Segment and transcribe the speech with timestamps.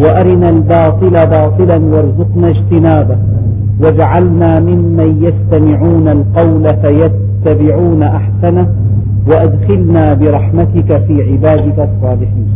[0.00, 3.18] وأرنا الباطل باطلا وارزقنا اجتنابه.
[3.82, 8.66] واجعلنا ممن يستمعون القول فيتبعون أحسنه
[9.30, 12.48] وأدخلنا برحمتك في عبادك الصالحين.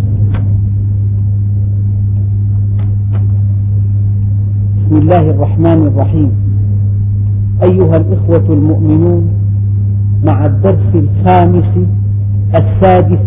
[4.79, 6.31] بسم الله الرحمن الرحيم.
[7.63, 9.23] أيها الإخوة المؤمنون
[10.27, 11.73] مع الدرس الخامس
[12.55, 13.27] السادس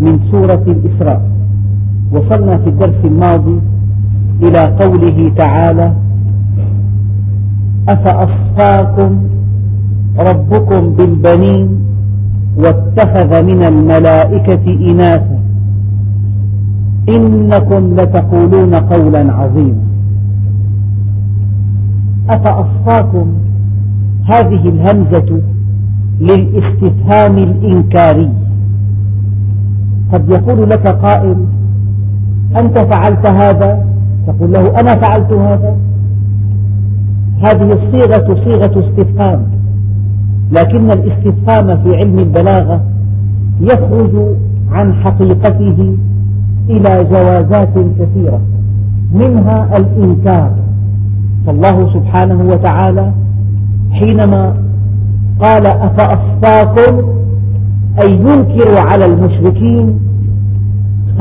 [0.00, 1.22] من سورة الإسراء
[2.12, 3.60] وصلنا في الدرس الماضي
[4.42, 5.94] إلى قوله تعالى
[7.88, 9.10] أفأصفاكم
[10.18, 11.68] ربكم بالبنين
[12.56, 15.40] واتخذ من الملائكة إناثا؟
[17.08, 19.82] إنكم لتقولون قولا عظيما.
[22.30, 23.26] أفأصفاكم
[24.30, 25.42] هذه الهمزة
[26.20, 28.30] للاستفهام الإنكاري.
[30.12, 31.36] قد يقول لك قائل
[32.58, 33.86] أنت فعلت هذا؟
[34.26, 35.76] تقول له أنا فعلت هذا.
[37.46, 39.46] هذه الصيغة صيغة استفهام.
[40.52, 42.80] لكن الاستفهام في علم البلاغة
[43.60, 44.36] يخرج
[44.70, 45.96] عن حقيقته
[46.70, 48.40] إلى جوازات كثيرة
[49.12, 50.50] منها الإنكار.
[51.46, 53.12] فالله سبحانه وتعالى
[53.92, 54.54] حينما
[55.42, 57.02] قال أفأصفاكم
[58.04, 60.00] أي ينكر على المشركين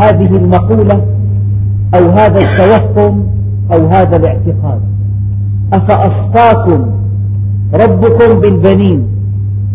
[0.02, 1.02] هذه المقولة
[1.96, 3.28] أو هذا التوهم
[3.74, 4.82] أو هذا الاعتقاد.
[5.74, 6.92] أفأصفاكم
[7.74, 9.08] ربكم بالبنين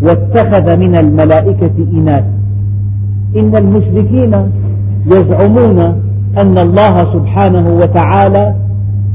[0.03, 2.35] واتخذ من الملائكة إناثا
[3.37, 4.35] إن المشركين
[5.07, 5.79] يزعمون
[6.43, 8.55] أن الله سبحانه وتعالى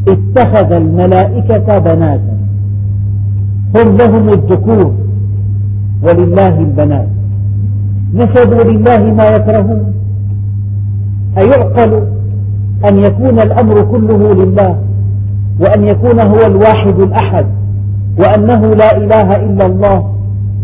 [0.08, 2.38] اتخذ الملائكة بناتا.
[3.76, 4.94] هم لهم الذكور
[6.04, 7.10] ولله البنات.
[8.14, 9.94] نسبوا لله ما يكرهون.
[11.38, 12.19] أيعقل
[12.88, 14.78] أن يكون الأمر كله لله
[15.60, 17.46] وأن يكون هو الواحد الأحد
[18.20, 20.14] وأنه لا إله إلا الله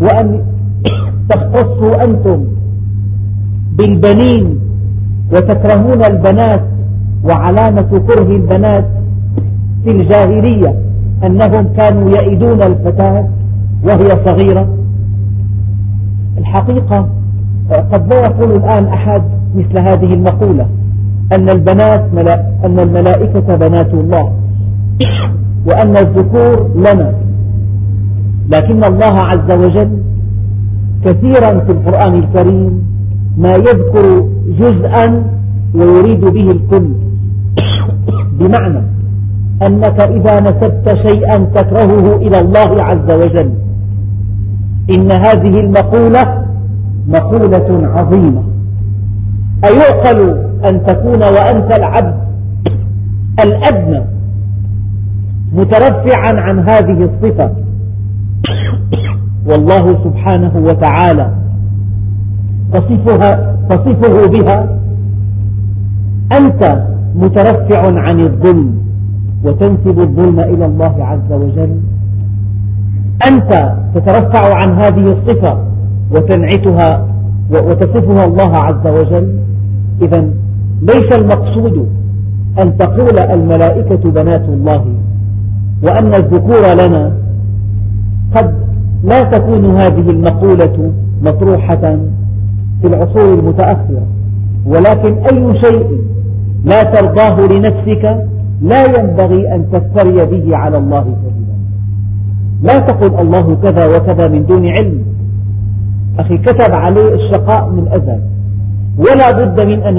[0.01, 0.43] وأن
[1.29, 2.45] تختصوا أنتم
[3.77, 4.59] بالبنين
[5.33, 6.63] وتكرهون البنات
[7.23, 8.85] وعلامة كره البنات
[9.83, 10.75] في الجاهلية
[11.23, 13.27] أنهم كانوا يئدون الفتاة
[13.83, 14.67] وهي صغيرة.
[16.37, 17.09] الحقيقة
[17.93, 19.21] قد لا يقول الآن أحد
[19.55, 20.67] مثل هذه المقولة.
[21.33, 22.03] أن البنات
[22.65, 24.33] أن الملائكة بنات الله.
[25.67, 27.13] وأن الذكور لنا.
[28.53, 29.97] لكن الله عز وجل
[31.05, 32.87] كثيرا في القرآن الكريم
[33.37, 34.27] ما يذكر
[34.59, 35.23] جزءا
[35.75, 36.89] ويريد به الكل.
[38.39, 38.81] بمعنى
[39.67, 43.53] أنك إذا نسبت شيئا تكرهه إلى الله عز وجل.
[44.97, 46.45] إن هذه المقولة
[47.07, 48.43] مقولة عظيمة.
[49.65, 52.15] أيعقل أن تكون وأنت العبد
[53.43, 54.01] الأدنى
[55.53, 57.51] مترفعا عن هذه الصفة.
[59.49, 61.33] والله سبحانه وتعالى
[62.73, 64.79] تصفها تصفه بها.
[66.37, 68.85] أنت مترفع عن الظلم
[69.43, 71.79] وتنسب الظلم إلى الله عز وجل.
[73.27, 75.57] أنت تترفع عن هذه الصفة
[76.11, 77.07] وتنعتها
[77.51, 79.39] وتصفها الله عز وجل.
[80.01, 80.29] إذا
[80.91, 81.89] ليس المقصود
[82.63, 84.85] أن تقول الملائكة بنات الله
[85.83, 87.13] وأن الذكور لنا.
[88.35, 88.55] قد
[89.03, 90.91] لا تكون هذه المقولة
[91.21, 91.97] مطروحة
[92.81, 94.05] في العصور المتأخرة
[94.65, 95.85] ولكن أي شيء
[96.65, 98.03] لا ترضاه لنفسك
[98.61, 101.55] لا ينبغي أن تفتري به على الله كذبا.
[102.63, 105.05] لا تقل الله كذا وكذا من دون علم.
[106.19, 108.19] أخي كتب عليه الشقاء من أزل
[108.97, 109.97] ولا بد من أن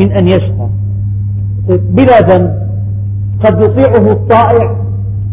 [0.00, 0.68] من أن يشقى.
[1.68, 2.50] بلا ذنب.
[3.44, 4.76] قد يطيعه الطائع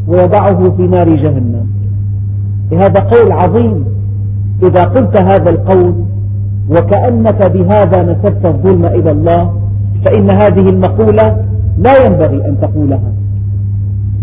[0.07, 1.67] ويضعه في نار جهنم.
[2.73, 3.85] هذا قول عظيم.
[4.63, 5.93] إذا قلت هذا القول
[6.69, 9.53] وكأنك بهذا نسبت الظلم إلى الله
[10.05, 11.45] فإن هذه المقولة
[11.77, 13.11] لا ينبغي أن تقولها.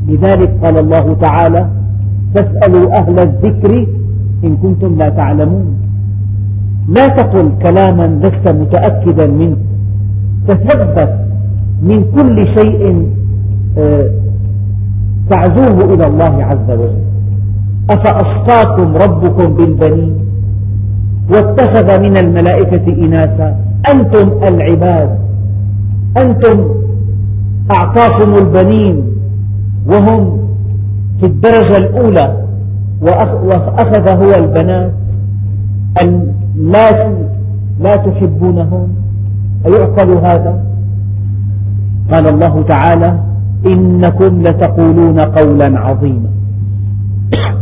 [0.09, 1.69] لذلك قال الله تعالى
[2.35, 3.87] فاسألوا أهل الذكر
[4.45, 5.67] إن كنتم لا تعلمون.
[6.89, 9.57] لا تقل كلاما لست متأكدا منه.
[10.49, 11.15] تثبت
[11.83, 13.09] من كل شيء
[13.79, 14.07] آه،
[15.31, 17.05] تعزوه إلى الله عز وجل.
[17.91, 20.19] أفأصفاكم ربكم بالبنين؟
[21.31, 23.57] واتخذ من الملائكة إناثا؟
[23.95, 25.19] أنتم العباد.
[26.17, 26.65] أنتم
[27.71, 29.03] أعطاكم البنين
[29.87, 30.39] وهم
[31.21, 32.45] في الدرجة الأولى
[33.03, 34.93] وأخذ هو البنات.
[36.03, 37.15] اللاتي
[37.81, 39.04] لا تحبونهم.
[39.67, 40.65] أيعقل هذا؟
[42.13, 43.21] قال الله تعالى
[43.67, 46.31] إنكم لتقولون قولا عظيما.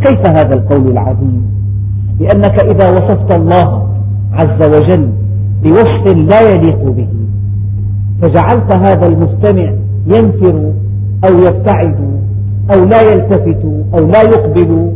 [0.03, 1.53] كيف هذا القول العظيم؟
[2.21, 3.89] لأنك إذا وصفت الله
[4.33, 5.09] عز وجل
[5.63, 7.09] بوصف لا يليق به
[8.23, 9.73] فجعلت هذا المستمع
[10.07, 10.73] ينفر
[11.29, 11.97] أو يبتعد
[12.75, 13.65] أو لا يلتفت
[13.99, 14.93] أو لا يقبل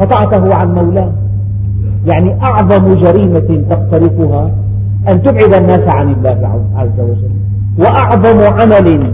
[0.00, 1.12] قطعته عن مولاه.
[2.06, 4.50] يعني أعظم جريمة تقترفها
[5.08, 7.30] أن تبعد الناس عن الله عز وجل.
[7.78, 9.12] وأعظم عمل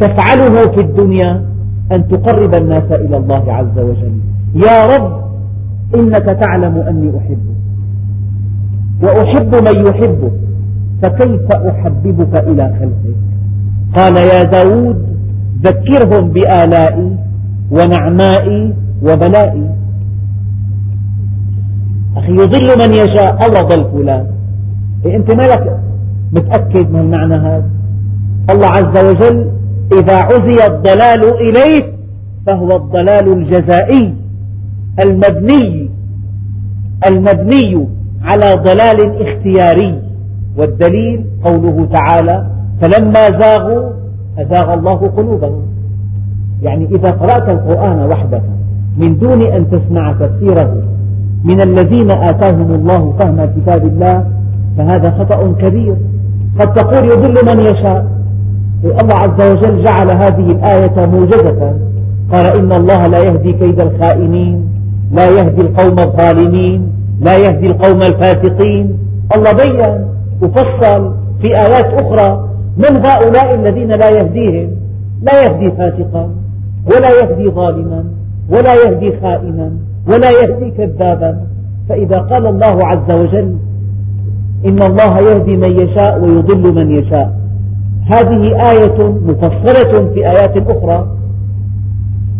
[0.00, 1.44] تفعله في الدنيا
[1.92, 4.20] أن تقرب الناس إلى الله عز وجل.
[4.54, 5.24] يا رب
[5.98, 7.56] إنك تعلم أني أحبك.
[9.02, 10.32] وأحب من يحبك.
[11.02, 13.16] فكيف أحببك إلى خلقك؟
[13.96, 15.06] قال يا داود
[15.62, 17.16] ذكرهم بآلائي
[17.70, 19.70] ونعمائي وبلائي.
[22.16, 23.46] أخي يضل من يشاء.
[23.46, 24.35] الله ضل فلان.
[25.04, 25.80] أنت مالك
[26.32, 27.64] متأكد من المعنى هذا؟
[28.50, 29.50] الله عز وجل
[29.92, 31.92] إذا عزي الضلال إليه
[32.46, 34.14] فهو الضلال الجزائي
[35.04, 35.90] المبني
[37.08, 37.88] المبني
[38.22, 40.02] على ضلال اختياري.
[40.56, 42.46] والدليل قوله تعالى
[42.80, 43.90] فلما زاغوا
[44.38, 45.62] أزاغ الله قلوبهم.
[46.62, 48.42] يعني إذا قرأت القرآن وحدك
[48.96, 50.82] من دون أن تسمع تفسيره
[51.44, 54.35] من الذين آتاهم الله فهم كتاب الله
[54.76, 55.96] فهذا خطأ كبير.
[56.60, 58.06] قد تقول يضل من يشاء.
[58.84, 61.72] الله عز وجل جعل هذه الآية موجزة.
[62.32, 64.68] قال إن الله لا يهدي كيد الخائنين
[65.12, 68.98] لا يهدي القوم الظالمين لا يهدي القوم الفاسقين.
[69.36, 69.80] الله بين
[70.42, 74.70] وفصل في آيات أخرى من هؤلاء الذين لا يهديهم.
[75.22, 76.30] لا يهدي فاسقا
[76.86, 78.04] ولا يهدي ظالما
[78.50, 79.70] ولا يهدي خائنا
[80.08, 81.40] ولا يهدي كذابا.
[81.88, 83.56] فإذا قال الله عز وجل
[84.68, 87.40] إن الله يهدي من يشاء ويضل من يشاء.
[88.14, 91.16] هذه آية مفصلة في آيات أخرى.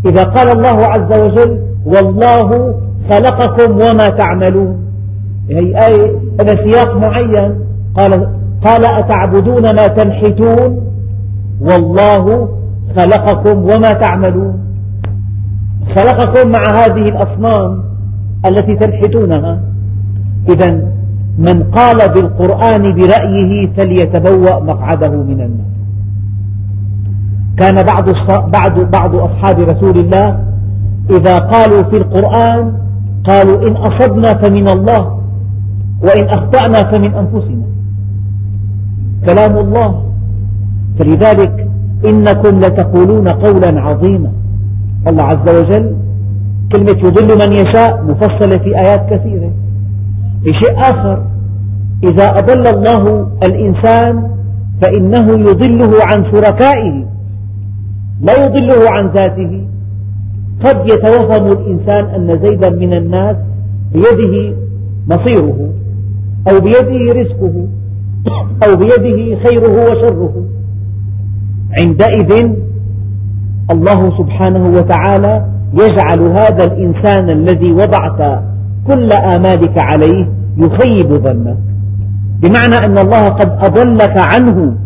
[0.07, 2.75] إذا قال الله عز وجل والله
[3.11, 4.77] خلقكم وما تعملون
[5.51, 7.55] هي آية هذا سياق معين.
[7.97, 8.13] قال
[8.65, 10.81] قال أتعبدون ما تنحتون؟
[11.61, 12.49] والله
[12.97, 14.61] خلقكم وما تعملون
[15.97, 17.83] خلقكم مع هذه الأصنام
[18.49, 19.61] التي تنحتونها.
[20.49, 20.96] إذا
[21.39, 25.67] من قال بالقرآن برأيه فليتبوأ مقعده من النار.
[27.59, 28.05] كان بعض
[28.51, 30.45] بعض بعض أصحاب رسول الله
[31.11, 32.73] إذا قالوا في القرآن
[33.25, 35.21] قالوا إن أصبنا فمن الله
[36.03, 37.67] وإن أخطأنا فمن أنفسنا.
[39.27, 40.03] كلام الله.
[40.99, 41.69] فلذلك
[42.05, 44.33] إنكم لتقولون قولا عظيما.
[45.09, 45.97] الله عز وجل
[46.73, 49.51] كلمة يضل من يشاء مفصلة في آيات كثيرة.
[50.47, 51.27] في شيء آخر.
[52.05, 54.31] إذا أضل الله الإنسان
[54.83, 57.05] فإنه يضله عن شركائه
[58.23, 59.67] لا يضله عن ذاته.
[60.65, 63.37] قد يتوهم الإنسان أن زيدا من الناس
[63.93, 64.57] بيده
[65.09, 65.71] مصيره
[66.51, 67.67] أو بيده رزقه
[68.67, 70.45] أو بيده خيره وشره.
[71.81, 72.51] عندئذ
[73.71, 78.43] الله سبحانه وتعالى يجعل هذا الإنسان الذي وضعت
[78.89, 81.57] كل آمالك عليه يخيب ظنك.
[82.41, 84.77] بمعنى أن الله قد أضلك عنه.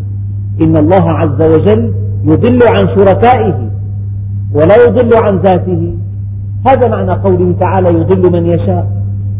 [0.62, 3.70] إن الله عز وجل يضل عن شركائه
[4.54, 5.94] ولا يضل عن ذاته.
[6.68, 8.86] هذا معنى قوله تعالى يضل من يشاء.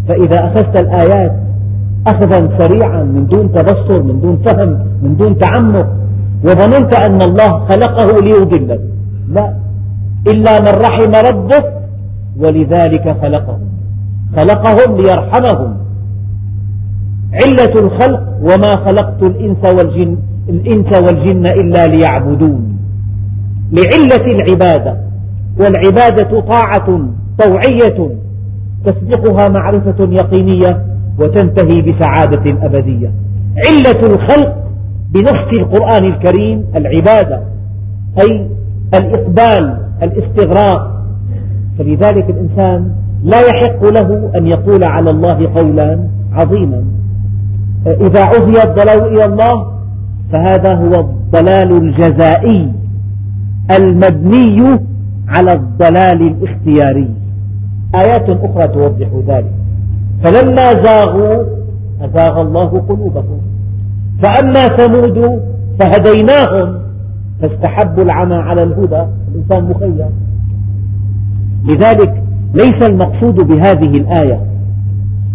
[0.09, 1.33] فإذا أخذت الآيات
[2.07, 5.89] أخذا سريعا من دون تبصر من دون فهم من دون تعمق
[6.45, 8.81] وظننت أن الله خلقه ليضلك.
[9.29, 9.55] لا
[10.29, 11.67] إلا من رحم ربك
[12.39, 13.70] ولذلك خلقهم
[14.37, 15.77] خلقهم ليرحمهم.
[17.33, 20.17] علة الخلق وما خلقت الإنس والجن,
[20.49, 22.77] الإنس والجن إلا ليعبدون.
[23.73, 24.97] لعلة العبادة.
[25.61, 27.09] والعبادة طاعة
[27.43, 28.11] طوعية
[28.85, 30.87] تسبقها معرفة يقينية
[31.19, 33.13] وتنتهي بسعادة أبدية.
[33.67, 34.57] علة الخلق
[35.15, 37.43] بنص القرآن الكريم العبادة
[38.23, 38.49] أي
[39.01, 41.05] الإقبال الاستغراق.
[41.79, 42.91] فلذلك الإنسان
[43.23, 46.85] لا يحق له أن يقول على الله قولا عظيما.
[47.87, 49.73] إذا عزي الضلال إلى الله
[50.33, 52.73] فهذا هو الضلال الجزائي
[53.79, 54.79] المبني
[55.29, 57.11] على الضلال الاختياري.
[57.95, 59.53] آيات أخرى توضح ذلك.
[60.25, 61.45] فلما زاغوا
[62.01, 63.41] أزاغ الله قلوبهم.
[64.23, 65.43] فأما ثمود
[65.81, 66.81] فهديناهم
[67.43, 70.09] فاستحبوا العمى على الهدى الإنسان مخير.
[71.65, 72.23] لذلك
[72.55, 74.41] ليس المقصود بهذه الآية.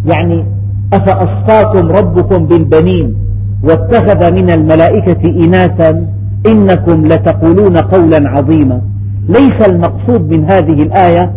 [0.06, 0.46] يعني
[0.94, 3.16] أفأصفاكم ربكم بالبنين
[3.64, 6.08] واتخذ من الملائكة إناثا
[6.48, 8.82] إنكم لتقولون قولا عظيما.
[9.30, 11.32] ليس المقصود من هذه الآية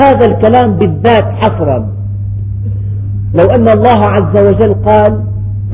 [0.00, 1.88] هذا الكلام بالذات حصرا.
[3.34, 5.20] لو أن الله عز وجل قال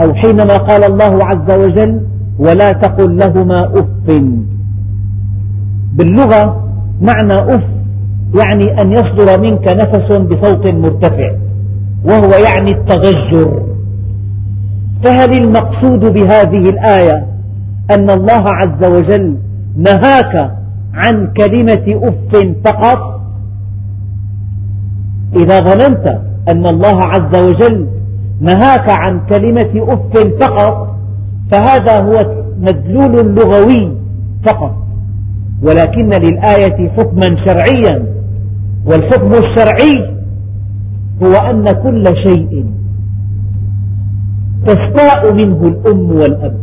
[0.00, 2.00] أو حينما قال الله عز وجل
[2.38, 4.22] ولا تقل لهما أف.
[5.94, 6.64] باللغة
[7.02, 7.77] معنى أف
[8.34, 11.30] يعني أن يصدر منك نفس بصوت مرتفع
[12.04, 13.62] وهو يعني التضجر
[15.04, 17.26] فهل المقصود بهذه الآية
[17.90, 19.36] أن الله عز وجل
[19.76, 20.50] نهاك
[20.94, 23.20] عن كلمة أف فقط؟
[25.36, 26.08] إذا ظننت
[26.48, 27.86] أن الله عز وجل
[28.40, 30.96] نهاك عن كلمة أف فقط
[31.52, 33.92] فهذا هو مدلول لغوي
[34.46, 34.74] فقط.
[35.62, 38.17] ولكن للآية حكما شرعيا
[38.90, 40.18] والحكم الشرعي
[41.22, 42.64] هو أن كل شيء
[44.66, 46.56] تستاء منه الأم والأب.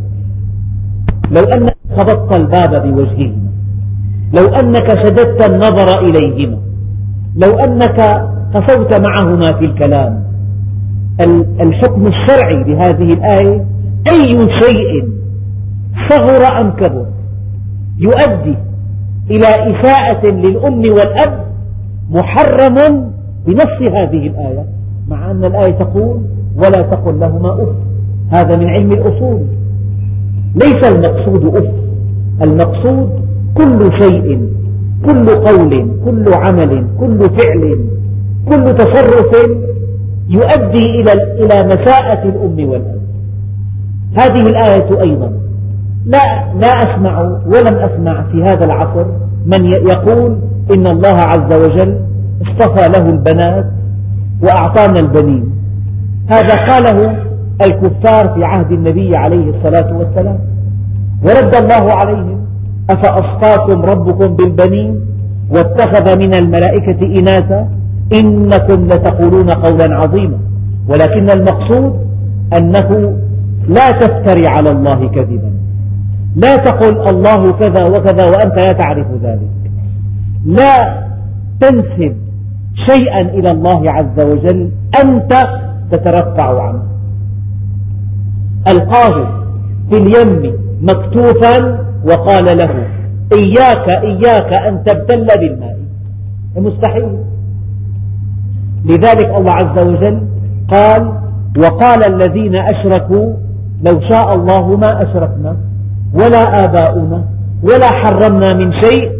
[1.30, 3.46] لو أنك خبطت الباب بوجههما
[4.36, 6.58] لو أنك شددت النظر إليهما
[7.36, 8.00] لو أنك
[8.54, 10.22] قصوت معهما في الكلام
[11.60, 13.66] الحكم الشرعي بهذه الآية
[14.12, 15.08] أي شيء
[16.10, 17.06] صغر أم كبر
[17.98, 18.56] يؤدي
[19.30, 21.46] إلى إساءة للأم والأب
[22.10, 23.10] محرم
[23.46, 24.64] بنص هذه الآية
[25.08, 26.20] مع أن الآية تقول
[26.56, 27.68] ولا تقل لهما أف.
[28.32, 29.40] هذا من علم الأصول.
[30.54, 31.72] ليس المقصود أف
[32.42, 33.20] المقصود
[33.54, 34.48] كل شيء
[35.06, 37.86] كل قول كل عمل كل فعل
[38.48, 39.48] كل تصرف
[40.28, 43.00] يؤدي إلى إلى مساءة الأم والأب.
[44.18, 45.32] هذه الآية أيضا.
[46.06, 49.06] لا لا أسمع ولم أسمع في هذا العصر
[49.46, 50.38] من يقول
[50.74, 52.00] إن الله عز وجل
[52.42, 53.66] اصطفى له البنات
[54.42, 55.44] وأعطانا البنين.
[56.30, 57.16] هذا قاله
[57.64, 60.38] الكفار في عهد النبي عليه الصلاة والسلام.
[61.22, 62.38] ورد الله عليهم
[62.90, 65.00] أفأصفاكم ربكم بالبنين
[65.50, 67.68] واتخذ من الملائكة إناثا؟
[68.18, 70.38] إنكم لتقولون قولا عظيما.
[70.88, 71.92] ولكن المقصود
[72.58, 73.16] أنه
[73.68, 75.52] لا تفتري على الله كذبا.
[76.36, 79.50] لا تقل الله كذا وكذا وأنت لا تعرف ذلك.
[80.46, 81.02] لا
[81.60, 82.16] تنسب
[82.88, 84.70] شيئا إلى الله عز وجل
[85.04, 85.32] أنت
[85.90, 86.82] تترفع عنه.
[88.68, 89.28] القاذف
[89.90, 91.78] في اليم مكتوفا
[92.10, 92.86] وقال له
[93.36, 95.76] إياك إياك أن تبتل بالماء.
[96.56, 97.18] مستحيل.
[98.84, 100.20] لذلك الله عز وجل
[100.70, 101.12] قال
[101.58, 103.32] وقال الذين أشركوا
[103.82, 105.56] لو شاء الله ما أشركنا
[106.14, 107.24] ولا آباؤنا
[107.62, 109.15] ولا حرمنا من شيء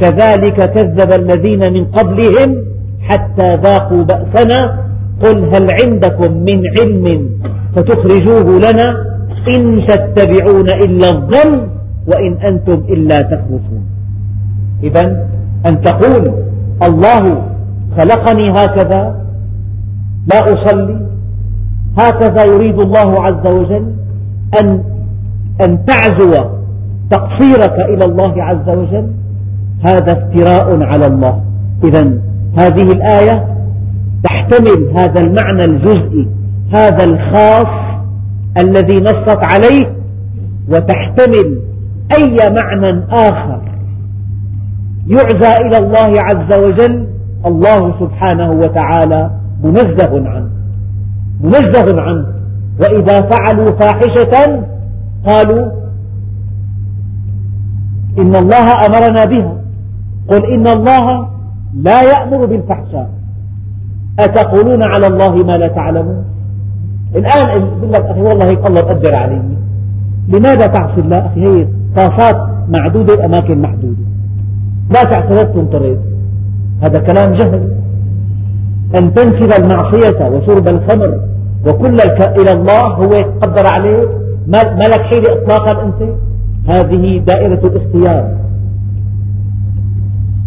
[0.00, 2.50] كذلك كذب الذين من قبلهم
[3.00, 4.60] حتى ذاقوا بأسنا.
[5.24, 7.06] قل هل عندكم من علم
[7.76, 8.88] فتخرجوه لنا؟
[9.54, 11.68] إن تتبعون إلا الظن
[12.06, 13.84] وإن أنتم إلا تخرصون.
[14.82, 15.26] إذا
[15.66, 16.24] أن تقول
[16.82, 17.42] الله
[17.98, 19.02] خلقني هكذا
[20.32, 21.08] لا أصلي
[21.98, 23.92] هكذا يريد الله عز وجل
[24.62, 24.82] أن,
[25.64, 26.32] أن تعزو
[27.10, 29.08] تقصيرك إلى الله عز وجل
[29.86, 31.42] هذا افتراء على الله.
[31.84, 32.02] إذا
[32.58, 33.56] هذه الآية
[34.24, 36.28] تحتمل هذا المعنى الجزئي
[36.74, 37.98] هذا الخاص
[38.60, 39.96] الذي نصت عليه
[40.68, 41.58] وتحتمل
[42.18, 43.60] أي معنى آخر.
[45.06, 47.06] يعزى إلى الله عز وجل
[47.46, 49.30] الله سبحانه وتعالى
[49.62, 50.50] منزه عنه.
[51.40, 52.26] منزه عنه.
[52.80, 54.64] وإذا فعلوا فاحشة
[55.26, 55.70] قالوا
[58.18, 59.58] إن الله أمرنا بها.
[60.30, 61.28] قل إن الله
[61.74, 63.10] لا يأمر بالفحشاء.
[64.18, 66.24] أتقولون على الله ما لا تعلمون؟
[67.16, 69.42] الآن يقول لك أخي والله هيك الله قدر علي.
[70.28, 71.66] لماذا تعصي الله؟ أخي هي
[71.96, 74.04] طاسات معدودة أماكن محدودة.
[74.94, 76.00] لا تعترض تنطرد
[76.82, 77.78] هذا كلام جهل.
[78.98, 81.20] أن تنسب المعصية وشرب الخمر
[81.66, 81.96] وكل
[82.40, 84.08] إلى الله هو قدر عليه.
[84.46, 84.58] ما
[84.92, 86.02] لك حيلة إطلاقا أنت؟
[86.70, 88.38] هذه دائرة الاختيار.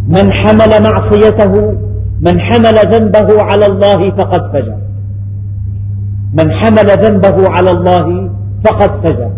[0.08, 1.74] من حمل معصيته
[2.22, 4.78] من حمل ذنبه على الله فقد فجر.
[6.34, 8.30] من حمل ذنبه على الله
[8.66, 9.32] فقد فجر.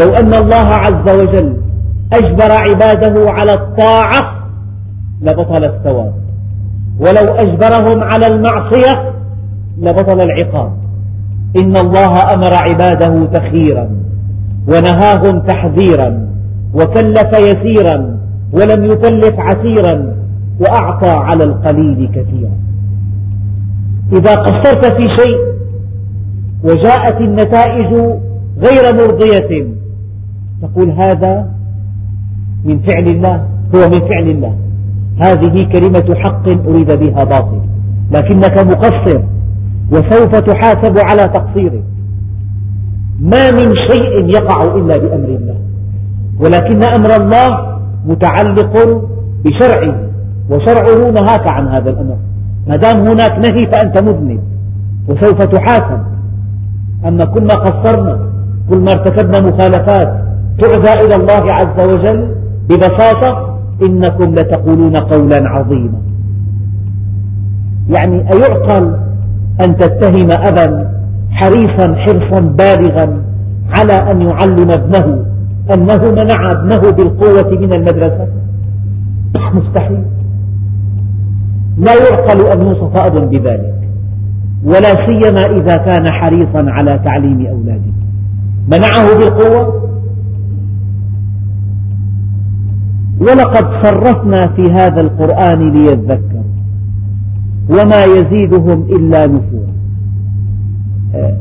[0.00, 1.56] لو أن الله عز وجل
[2.14, 4.48] أجبر عباده على الطاعة
[5.22, 6.12] لبطل الثواب.
[7.00, 9.12] ولو أجبرهم على المعصية
[9.78, 10.72] لبطل العقاب.
[11.62, 13.90] إن الله أمر عباده تخييرا
[14.68, 16.28] ونهاهم تحذيرا
[16.74, 18.17] وكلف يسيرا
[18.52, 20.16] ولم يكلف عسيرا
[20.60, 22.52] وأعطى على القليل كثيرا.
[24.12, 25.38] إذا قصرت في شيء
[26.64, 27.94] وجاءت النتائج
[28.58, 29.66] غير مرضية
[30.62, 31.50] تقول هذا
[32.64, 33.36] من فعل الله
[33.76, 34.56] هو من فعل الله.
[35.20, 37.60] هذه كلمة حق أريد بها باطل
[38.10, 39.22] لكنك مقصر
[39.92, 41.84] وسوف تحاسب على تقصيرك.
[43.20, 45.56] ما من شيء يقع إلا بأمر الله
[46.40, 47.77] ولكن أمر الله
[48.08, 48.72] متعلق
[49.44, 49.94] بشرعه
[50.50, 52.16] وشرعه نهاك عن هذا الأمر.
[52.68, 54.40] ما دام هناك نهي فأنت مذنب
[55.08, 56.00] وسوف تحاسب.
[57.06, 58.18] أما كل ما قصرنا
[58.70, 60.08] كل ما ارتكبنا مخالفات
[60.60, 62.34] تعزى إلى الله عز وجل
[62.68, 65.98] ببساطة إنكم لتقولون قولا عظيما.
[67.88, 68.96] يعني أيعقل
[69.64, 70.68] أن تتهم أبا
[71.30, 73.22] حريصا حرصا بالغا
[73.76, 75.24] على أن يعلم ابنه
[75.74, 78.28] أنه منع ابنه بالقوة من المدرسة.
[79.54, 80.04] مستحيل.
[81.78, 83.90] لا يعقل أن يوصف أب بذلك.
[84.64, 87.92] ولا سيما إذا كان حريصا على تعليم أولاده.
[88.68, 89.88] منعه بالقوة؟
[93.20, 96.48] ولقد صرفنا في هذا القرآن ليذكروا
[97.70, 99.72] وما يزيدهم إلا نفورا.
[101.14, 101.36] آه،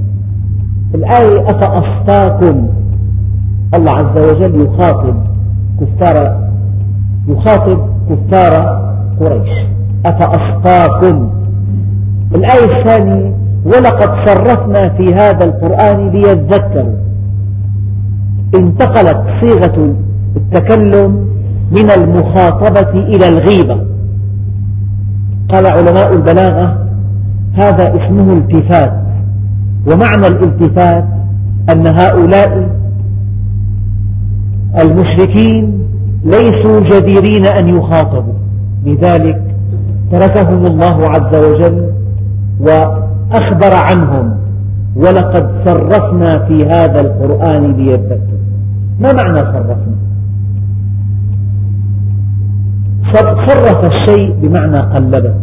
[0.96, 2.68] الآية أفأصفاكم
[3.76, 5.16] الله عز وجل يخاطب
[5.82, 6.48] كفار
[7.28, 8.54] يخاطب كفار
[9.20, 9.50] قريش.
[10.06, 11.30] أفأصفاكم
[12.36, 16.96] الآية الثانية ولقد صرفنا في هذا القرآن ليذكروا.
[18.56, 19.96] انتقلت صيغة
[20.36, 21.28] التكلم
[21.72, 23.88] من المخاطبة إلى الغيبة.
[25.50, 26.88] قال علماء البلاغة
[27.54, 28.94] هذا اسمه التفات
[29.88, 31.06] ومعنى الالتفات
[31.74, 32.70] أن هؤلاء
[34.82, 35.84] المشركين
[36.24, 38.34] ليسوا جديرين أن يخاطبوا.
[38.86, 39.42] لذلك
[40.12, 41.92] تركهم الله عز وجل
[42.60, 44.38] وأخبر عنهم
[44.96, 48.38] ولقد صرفنا في هذا القرآن ليذكروا
[49.00, 49.98] ما معنى صرفنا؟
[53.48, 55.34] صرف الشيء بمعنى قلبه.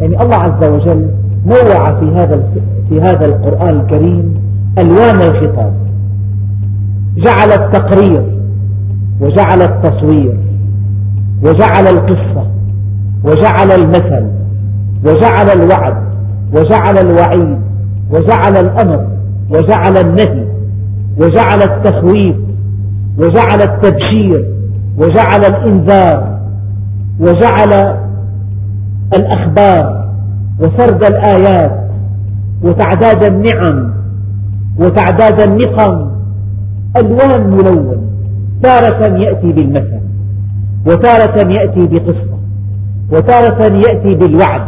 [0.00, 1.10] يعني الله عز وجل
[1.46, 2.42] نوع في هذا
[2.88, 4.34] في هذا القرآن الكريم
[4.78, 5.72] ألوان الخطاب.
[7.16, 8.37] جعل التقرير
[9.20, 10.38] وجعل التصوير
[11.42, 12.46] وجعل القصة
[13.24, 14.30] وجعل المثل
[15.04, 15.96] وجعل الوعد
[16.52, 17.58] وجعل الوعيد
[18.10, 19.06] وجعل الأمر
[19.50, 20.48] وجعل النهي
[21.18, 22.36] وجعل التخويف
[23.18, 24.44] وجعل التبشير
[24.98, 26.38] وجعل الإنذار
[27.20, 27.96] وجعل
[29.16, 30.08] الأخبار
[30.60, 31.88] وسرد الآيات
[32.62, 33.92] وتعداد النعم
[34.78, 36.10] وتعداد النقم
[36.96, 38.07] ألوان ملون.
[38.62, 40.00] تارة يأتي بالمثل
[40.86, 42.38] وتارة يأتي بقصة
[43.12, 44.62] وتارة يأتي بالوعد.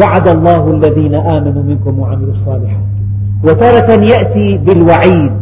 [0.00, 2.86] وعد الله الذين آمنوا منكم وعملوا الصالحات.
[3.44, 5.32] وتارة يأتي بالوعيد.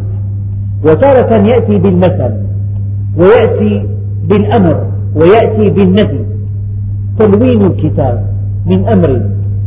[0.84, 2.32] وتارة يأتي بالمثل.
[3.18, 3.86] ويأتي
[4.28, 4.86] بالأمر.
[5.14, 6.24] ويأتي بالنهي.
[7.18, 8.26] تلوين الكتاب
[8.66, 9.10] من أمر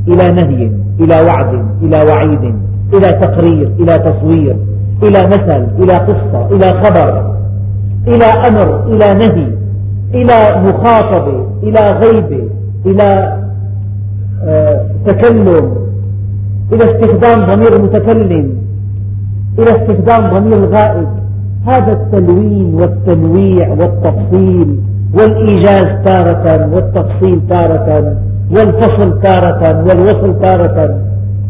[0.07, 2.55] إلى نهي إلى وعد إلى وعيد
[2.93, 4.55] إلى تقرير إلى تصوير
[5.03, 7.35] إلى مثل إلى قصة إلى خبر.
[8.07, 9.47] إلى أمر إلى نهي
[10.13, 12.43] إلى مخاطبة إلى غيبة
[12.85, 13.37] إلى
[14.43, 15.75] آه، تكلم
[16.73, 18.55] إلى استخدام ضمير المتكلم
[19.59, 21.07] إلى استخدام ضمير الغائب
[21.67, 24.79] هذا التلوين والتنويع والتفصيل
[25.13, 28.15] والإيجاز تارة والتفصيل تارة
[28.51, 30.99] والفصل تارة والوصل تارة.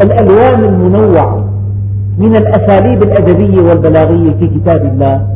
[0.03, 1.45] الألوان المنوعة
[2.17, 5.27] من الأساليب الأدبية والبلاغية في كتاب الله.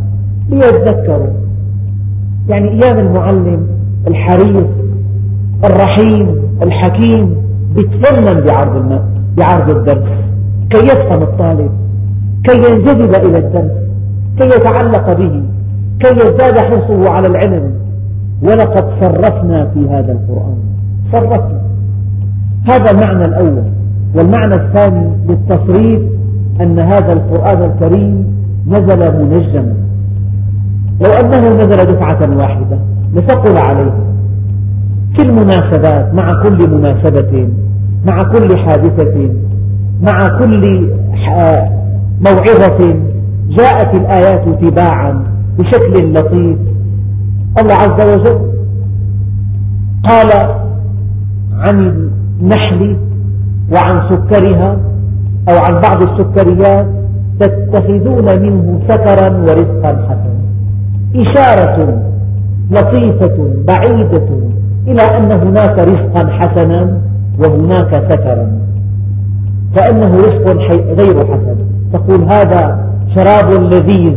[0.49, 1.33] ليتذكروا.
[2.49, 3.67] يعني أيام المعلم
[4.07, 4.69] الحريص
[5.65, 6.35] الرحيم
[6.65, 7.35] الحكيم
[7.75, 9.01] بيتفنن بعرض
[9.37, 10.09] بعرض الدرس.
[10.69, 11.71] كي يفهم الطالب
[12.43, 13.71] كي ينجذب إلى الدرس
[14.37, 15.43] كي يتعلق به
[15.99, 17.79] كي يزداد حرصه على العلم.
[18.43, 20.57] ولقد صرفنا في هذا القرآن.
[21.11, 21.61] صرفنا.
[22.69, 23.63] هذا المعنى الأول.
[24.15, 26.01] والمعنى الثاني للتصريف
[26.61, 28.27] أن هذا القرآن الكريم
[28.67, 29.73] نزل منجما
[31.01, 32.77] لو أنه نزل دفعة واحدة
[33.13, 33.93] لثقل عليه.
[35.15, 37.49] في المناسبات مع كل مناسبة
[38.07, 39.29] مع كل حادثة
[40.01, 40.89] مع كل
[42.21, 42.95] موعظة
[43.49, 45.23] جاءت الآيات تباعا
[45.59, 46.57] بشكل لطيف.
[47.61, 48.39] الله عز وجل
[50.07, 50.29] قال
[51.53, 52.09] عن
[52.41, 52.97] النحل
[53.75, 54.77] وعن سكرها
[55.49, 56.87] أو عن بعض السكريات
[57.39, 60.38] تتخذون منه سكرا ورزقا حسنا.
[61.15, 62.01] إشارة
[62.71, 64.27] لطيفة بعيدة
[64.87, 66.97] إلى أن هناك رزقا حسنا
[67.39, 68.51] وهناك سكرا.
[69.75, 70.57] فأنه رزق
[70.99, 71.55] غير حسن.
[71.93, 74.13] تقول هذا شراب لذيذ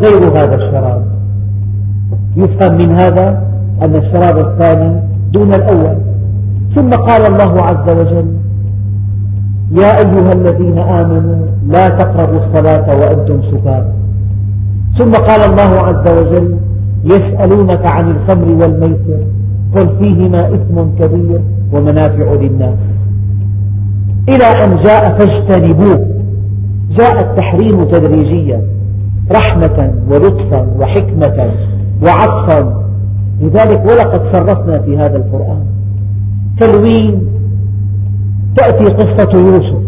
[0.00, 1.04] غير هذا الشراب.
[2.36, 3.42] يفهم من هذا
[3.84, 5.00] أن الشراب الثاني
[5.32, 5.96] دون الأول.
[6.76, 8.36] ثم قال الله عز وجل
[9.70, 13.92] يا أيها الذين آمنوا لا تقربوا الصلاة وأنتم سكارى.
[14.98, 16.56] ثم قال الله عز وجل
[17.04, 19.26] يسألونك عن الخمر والميسر
[19.74, 21.40] قل فيهما إثم كبير
[21.72, 22.78] ومنافع للناس.
[24.28, 26.06] إلى أن جاء فاجتنبوه.
[26.90, 28.62] جاء التحريم تدريجيا
[29.32, 31.50] رحمة ولطفا وحكمة
[32.06, 32.86] وعطفا.
[33.40, 35.66] لذلك ولقد صرفنا في هذا القرآن.
[36.60, 37.20] تلوين.
[38.56, 39.82] تأتي قصة يوسف.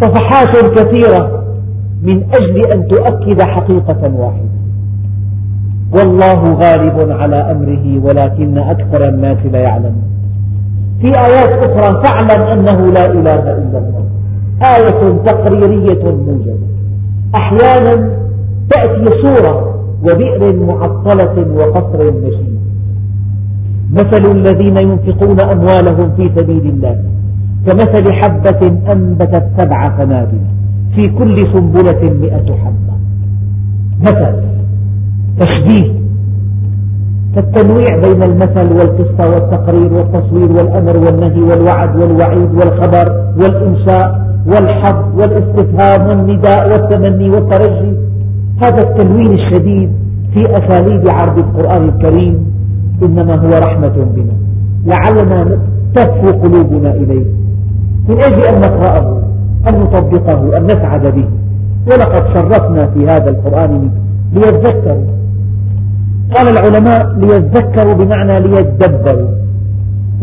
[0.00, 1.41] صفحات كثيرة.
[2.02, 4.52] من أجل أن تؤكد حقيقة واحدة.
[5.98, 10.02] والله غالب على أمره ولكن أكثر الناس لا يعلمون.
[11.00, 14.04] في آيات أخرى فاعلم أنه لا إله إلا الله.
[14.62, 16.66] آية تقريرية موجزة.
[17.34, 18.10] أحيانا
[18.70, 22.58] تأتي صورة وبئر معطلة وقصر مشيد.
[23.92, 26.96] مثل الذين ينفقون أموالهم في سبيل الله
[27.66, 30.40] كمثل حبة أنبتت سبع سنابل.
[30.94, 32.94] في كل سنبلة مئة حبة.
[34.00, 34.34] مثل
[35.40, 36.02] تشبيه
[37.34, 43.06] كالتنويع بين المثل والقصة والتقرير والتصوير والأمر والنهي والوعد والوعيد والخبر
[43.40, 47.96] والإنشاء والحظ والاستفهام والنداء والتمني والترجي.
[48.66, 49.90] هذا التلوين الشديد
[50.34, 52.52] في أساليب عرض القرآن الكريم
[53.02, 54.36] إنما هو رحمة بنا.
[54.86, 55.58] لعلنا
[55.94, 57.24] تهفو قلوبنا إليه.
[58.08, 59.22] من أجل أن نقرأه
[59.94, 61.28] نطبقه أن نسعد به.
[61.86, 63.90] ولقد شرفنا في هذا القرآن
[64.32, 65.06] ليتذكروا
[66.34, 69.28] قال العلماء ليتذكروا بمعنى ليتدبروا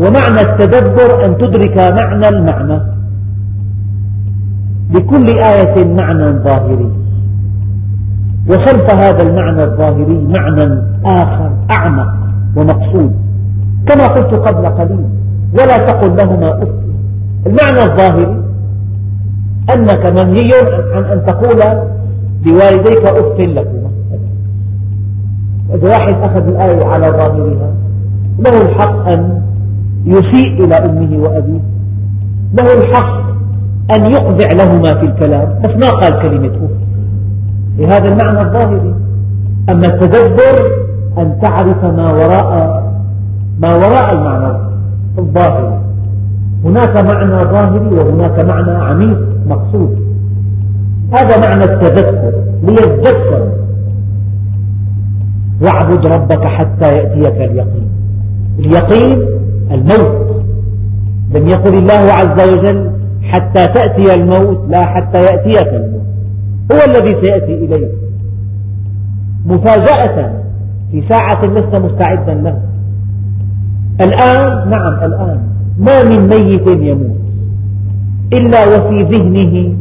[0.00, 2.80] ومعنى التدبر أن تدرك معنى المعنى.
[4.94, 6.90] لكل آية معنى ظاهري.
[8.48, 12.14] وخلف هذا المعنى الظاهري معنى آخر أعمق
[12.56, 13.12] ومقصود.
[13.86, 15.04] كما قلت قبل قليل
[15.52, 16.68] ولا تقل لهما أف.
[17.46, 18.49] المعنى الظاهري
[19.74, 20.52] أنك منهي
[20.94, 21.60] عن أن تقول
[22.46, 23.90] لوالديك أف لكما
[25.74, 27.70] إذا واحد أخذ الآية على ظاهرها
[28.38, 29.42] له الحق أن
[30.04, 31.60] يسيء إلى أمه وأبيه.
[32.54, 33.20] له الحق
[33.94, 35.60] أن يقذع لهما في الكلام.
[35.62, 36.70] بس ما قال كلمة أف
[37.78, 38.94] لهذا المعنى الظاهري
[39.72, 40.70] أما التدبر
[41.18, 42.82] أن تعرف ما وراء
[43.58, 44.58] ما وراء المعنى
[45.18, 45.80] الظاهري
[46.64, 49.18] هناك معنى ظاهري وهناك معنى عميق.
[49.50, 50.10] مقصود
[51.12, 52.32] هذا معنى التذكر
[52.62, 53.52] ليتذكر
[55.62, 57.88] واعبد ربك حتى يأتيك اليقين.
[58.58, 59.18] اليقين
[59.70, 60.30] الموت.
[61.36, 62.90] لم يقل الله عز وجل
[63.22, 66.06] حتى تأتي الموت لا حتى يأتيك الموت.
[66.72, 67.90] هو الذي سيأتي إليك.
[69.46, 70.42] مفاجأة
[70.90, 72.62] في ساعة لست مستعدا لها.
[74.00, 75.40] الآن نعم الآن
[75.78, 77.19] ما من ميت يموت.
[78.32, 79.74] إلا وفي ذهنه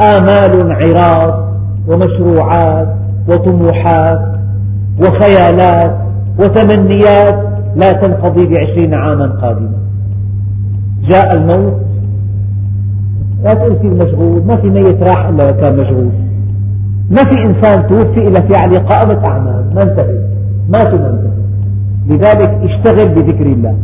[0.00, 1.54] آمال عراض
[1.88, 2.88] ومشروعات
[3.28, 4.20] وطموحات
[5.00, 5.96] وخيالات
[6.38, 7.44] وتمنيات
[7.76, 9.76] لا تنقضي بعشرين عاما قادمة.
[11.10, 11.74] جاء الموت.
[13.44, 16.10] لا تقول في مشغول ما في ميت راح إلا كان مشغول.
[17.10, 19.74] ما في إنسان توفي إلا في عليه قائمة أعمال.
[19.74, 20.18] ما انتهي
[20.68, 20.78] ما
[21.10, 21.34] انتهي
[22.08, 23.76] لذلك اشتغل بذكر الله.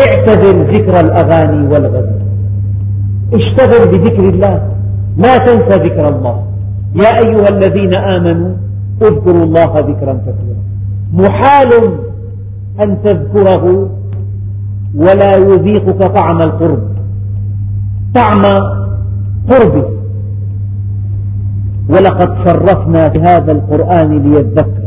[0.00, 2.19] اعتذر ذكر الأغاني والغزل
[3.34, 4.70] اشتغل بذكر الله.
[5.16, 6.44] لا تنسى ذكر الله.
[7.02, 8.52] يا أيها الذين آمنوا
[9.02, 10.60] اذكروا الله ذكرا كثيرا.
[11.12, 11.70] محال
[12.84, 13.88] أن تذكره
[14.94, 16.82] ولا يذيقك طعم القرب.
[18.14, 18.42] طعم
[19.50, 19.88] قربه
[21.88, 24.80] ولقد صرفنا في هذا القرآن ليذكر.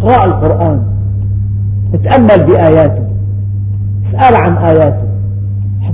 [0.00, 0.82] اقرأ القرآن.
[1.94, 3.08] اتأمل بآياته.
[4.08, 5.07] اسأل عن آياته.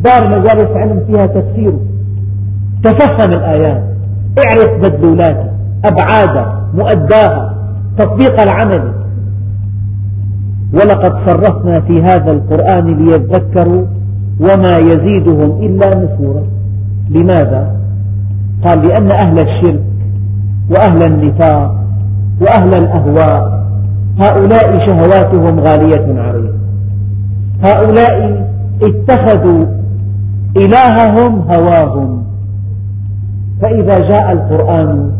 [0.07, 1.81] احضار مجالس علم فيها تفسيره.
[2.83, 3.83] تفهم الآيات
[4.45, 5.51] اعرف مدلولاته
[5.85, 7.55] أبعادها مؤداها
[7.99, 8.93] تطبيق العمل.
[10.75, 13.85] ولقد صرفنا في هذا القرآن ليذكروا
[14.41, 16.43] وما يزيدهم إلا نفورا.
[17.11, 17.77] لماذا؟
[18.65, 19.83] قال لأن أهل الشرك
[20.71, 21.75] وأهل النفاق
[22.41, 23.65] وأهل الأهواء
[24.21, 26.59] هؤلاء شهواتهم غالية عليهم.
[27.65, 28.47] هؤلاء
[28.83, 29.67] اتخذوا
[30.57, 32.25] إلههم هواهم.
[33.63, 35.13] فإذا جاء القرآن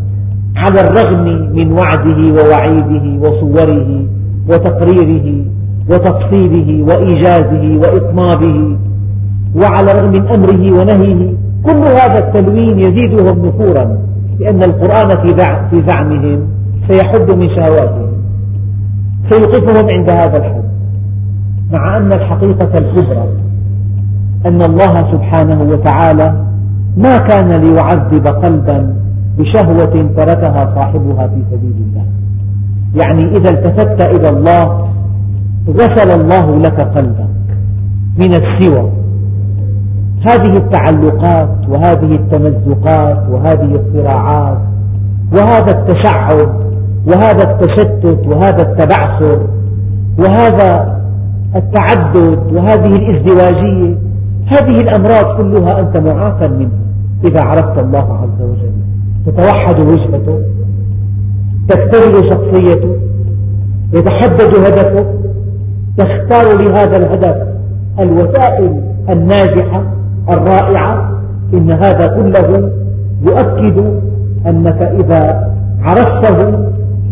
[0.55, 1.23] على الرغم
[1.55, 4.05] من وعده ووعيده وصوره
[4.49, 5.45] وتقريره
[5.91, 8.77] وتفصيله وإيجازه وإطنابه
[9.55, 13.97] وعلى الرغم من أمره ونهيه كل هذا التلوين يزيدهم نفورا
[14.39, 15.09] لأن القرآن
[15.69, 16.47] في زعمهم
[16.89, 18.11] سيحد من شهواتهم.
[19.29, 20.63] سيوقفهم عند هذا الحد
[21.77, 23.27] مع أن الحقيقة الكبرى
[24.45, 26.45] أن الله سبحانه وتعالى
[26.97, 28.95] ما كان ليعذب قلبا
[29.37, 32.05] بشهوة تركها صاحبها في سبيل الله.
[32.95, 34.87] يعني إذا التفت إلى الله
[35.69, 37.29] غسل الله لك قلبك
[38.17, 38.91] من السوى.
[40.27, 44.57] هذه التعلقات وهذه التمزقات وهذه الصراعات
[45.33, 46.65] وهذا التشعب
[47.07, 49.47] وهذا التشتت وهذا التبعثر
[50.19, 50.99] وهذا
[51.55, 54.04] التعدد وهذه الازدواجية
[54.45, 56.85] هذه الأمراض كلها أنت معافى منها
[57.25, 58.75] إذا عرفت الله عز وجل.
[59.25, 60.39] تتوحد وجهته
[61.69, 62.95] تكتمل شخصيته
[63.93, 65.05] يتحدد هدفه
[65.97, 67.37] تختار لهذا الهدف
[67.99, 69.83] الوسائل الناجحة
[70.29, 71.21] الرائعة
[71.53, 72.71] إن هذا كله
[73.21, 73.77] يؤكد
[74.47, 76.69] أنك إذا عرفته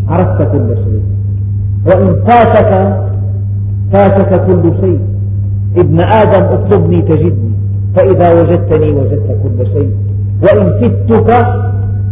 [0.10, 1.02] عرفت كل شيء.
[1.88, 2.98] وإن فاتك
[3.94, 5.13] فاتك كل شيء.
[5.78, 7.54] ابن آدم اطلبني تجدني
[7.96, 9.92] فإذا وجدتني وجدت كل شيء
[10.44, 11.30] وإن فتك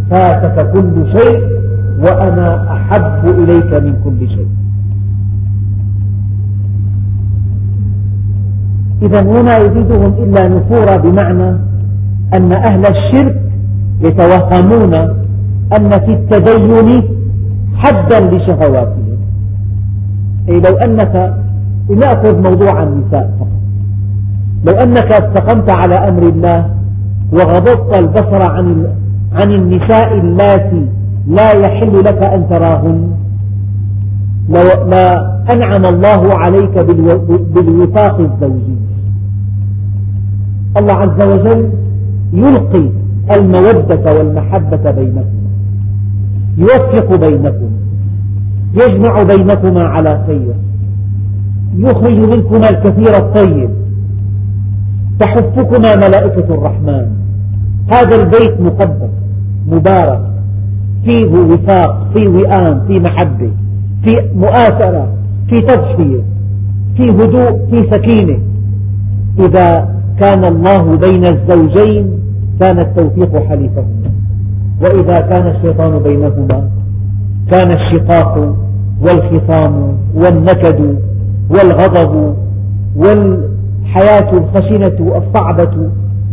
[0.10, 1.40] فاتك كل شيء
[2.00, 4.48] وأنا أحب إليك من كل شيء.
[9.02, 11.50] إذا وما يزيدهم إلا نفورا بمعنى
[12.34, 13.42] أن أهل الشرك
[14.02, 14.94] يتوهمون
[15.78, 17.04] أن في التدين
[17.76, 19.18] حدا لشهواتهم.
[20.50, 21.34] أي لو أنك
[21.92, 23.48] لنأخذ موضوع النساء فقط.
[24.66, 26.70] لو أنك استقمت على أمر الله
[27.32, 28.88] وغضضت البصر عن
[29.34, 30.86] عن النساء اللاتي
[31.28, 33.12] لا يحل لك أن تراهن
[34.94, 35.08] لا
[35.54, 36.80] أنعم الله عليك
[37.54, 38.76] بالوفاق الزوجي.
[40.80, 41.70] الله عز وجل
[42.34, 42.90] يلقي
[43.36, 45.42] المودة والمحبة بينكم
[46.58, 47.72] يوفق بينكم
[48.74, 50.54] يجمع بينكما على خير.
[51.76, 53.70] يخرج منكما الكثير الطيب.
[55.20, 57.06] تحفكما ملائكة الرحمن.
[57.92, 59.10] هذا البيت مقدس
[59.68, 60.22] مبارك.
[61.06, 63.52] فيه وفاق فيه وئام فيه محبة
[64.06, 65.08] في مؤاثرة
[65.50, 66.22] في تضحية
[66.98, 68.40] في هدوء في سكينة.
[69.40, 72.20] إذا كان الله بين الزوجين
[72.60, 74.12] كان التوفيق حليفهما
[74.82, 76.70] وإذا كان الشيطان بينهما
[77.52, 78.56] كان الشقاق
[79.02, 81.00] والخصام والنكد
[81.54, 82.36] والغضب
[82.96, 85.90] والحياة الخشنة الصعبة.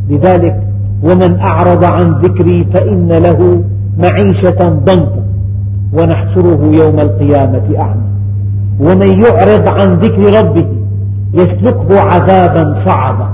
[0.09, 0.62] لذلك
[1.02, 3.62] ومن أعرض عن ذكري فإن له
[3.98, 5.22] معيشة ضنكا
[5.92, 8.09] ونحشره يوم القيامة أعمى.
[8.81, 10.66] ومن يعرض عن ذكر ربه
[11.35, 13.28] يسلكه عذابا صعبا.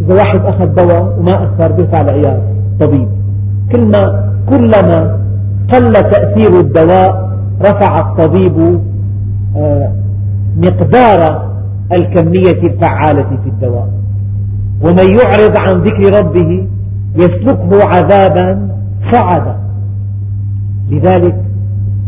[0.00, 2.40] إذا واحد أخذ دواء وما أثر بيرفع العياذ
[2.80, 3.08] طبيب.
[3.72, 5.24] كلما كلما
[5.72, 8.80] قل تأثير الدواء رفع الطبيب
[9.56, 9.92] آه،
[10.56, 11.50] مقدار
[11.92, 13.88] الكمية الفعالة في الدواء.
[14.82, 16.66] ومن يعرض عن ذكر ربه
[17.16, 18.68] يسلكه عذابا
[19.12, 19.56] صعدا
[20.90, 21.34] لذلك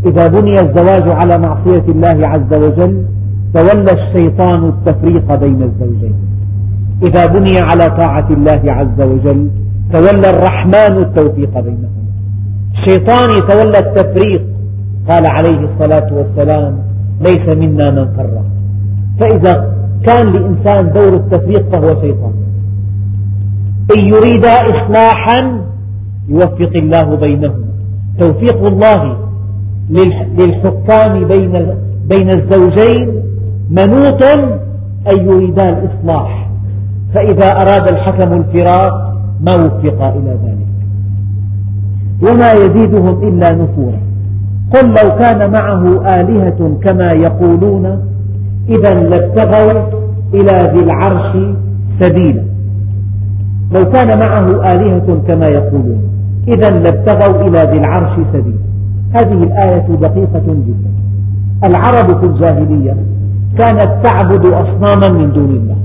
[0.09, 3.07] إذا بني الزواج على معصية الله عز وجل
[3.55, 6.15] تولى الشيطان التفريق بين الزوجين.
[7.03, 9.51] إذا بني على طاعة الله عز وجل
[9.93, 12.07] تولى الرحمن التوفيق بينهم.
[12.73, 14.43] الشيطان يتولى التفريق
[15.11, 16.79] قال عليه الصلاة والسلام
[17.21, 18.45] ليس منا من فرق
[19.21, 19.77] فإذا
[20.07, 22.33] كان لإنسان دور التفريق فهو شيطان.
[23.97, 25.61] إن يريد إصلاحا
[26.29, 27.65] يوفق الله بينهم.
[28.19, 29.17] توفيق الله
[30.39, 31.53] للحكام بين
[32.09, 33.23] بين الزوجين
[33.71, 34.23] منوط
[35.13, 36.51] أن يريدا الإصلاح.
[37.15, 38.93] فإذا أراد الحكم الفراق
[39.41, 40.67] ما وفق إلى ذلك.
[42.23, 44.06] وما يزيدهم إلا نفورا.
[44.75, 45.83] قل لو كان معه
[46.21, 47.99] آلهة كما يقولون
[48.69, 49.83] إذا لابتغوا
[50.35, 51.37] إلى ذي العرش
[52.01, 52.45] سبيلا.
[53.79, 56.01] لو كان معه آلهة كما يقولون
[56.49, 58.59] إذا لابتغوا إلى ذي العرش سبيلا.
[59.13, 60.91] هذه الآية دقيقة جدا.
[61.65, 62.97] العرب في الجاهلية
[63.59, 65.77] كانت تعبد أصناما من دون الله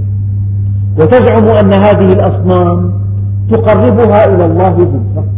[0.99, 2.91] وتزعم أن هذه الأصنام
[3.51, 5.30] تقربها إلى الله زلفى.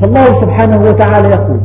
[0.00, 1.60] فالله سبحانه وتعالى يقول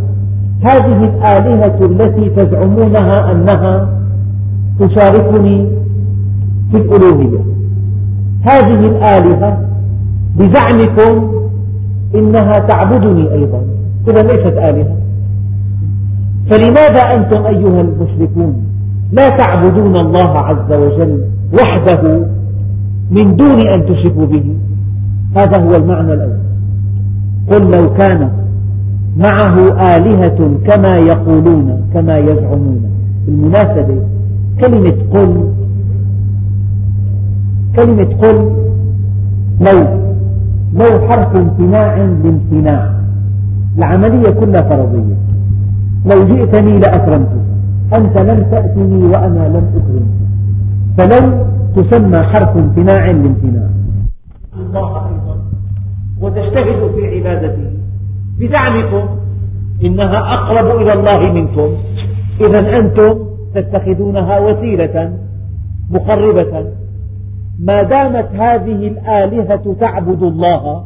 [0.63, 3.89] هذه الآلهة التي تزعمونها أنها
[4.79, 5.67] تشاركني
[6.71, 7.39] في الألوهية.
[8.49, 9.69] هذه الآلهة
[10.37, 11.31] بزعمكم
[12.15, 13.61] إنها تعبدني أيضا.
[14.07, 14.95] إذا ليست آلهة.
[16.49, 18.63] فلماذا أنتم أيها المشركون
[19.11, 21.21] لا تعبدون الله عز وجل
[21.61, 22.27] وحده
[23.11, 24.55] من دون أن تشركوا به؟
[25.35, 26.40] هذا هو المعنى الأول.
[27.51, 28.31] قل لو كان
[29.17, 29.55] معه
[29.95, 32.91] آلهة كما يقولون كما يزعمون.
[33.25, 33.99] بالمناسبة
[34.61, 35.53] كلمة قل
[37.75, 38.37] كلمة قل
[39.67, 39.79] لو
[40.73, 42.91] لو حرف امتناع لامتناع.
[43.77, 45.15] العملية كلها فرضية.
[46.05, 47.41] لو جئتني لأكرمتك.
[47.97, 50.21] أنت لم تأتني وأنا لم أكرمك.
[50.97, 53.69] فلو تسمى حرف امتناع لامتناع.
[54.59, 55.35] الله أيضا
[56.21, 57.00] وتجتهد في
[58.41, 59.09] بزعمكم
[59.83, 61.77] إنها أقرب إلى الله منكم.
[62.41, 63.25] إذا أنتم
[63.55, 65.13] تتخذونها وسيلة
[65.91, 66.65] مقربة.
[67.59, 70.83] ما دامت هذه الآلهة تعبد الله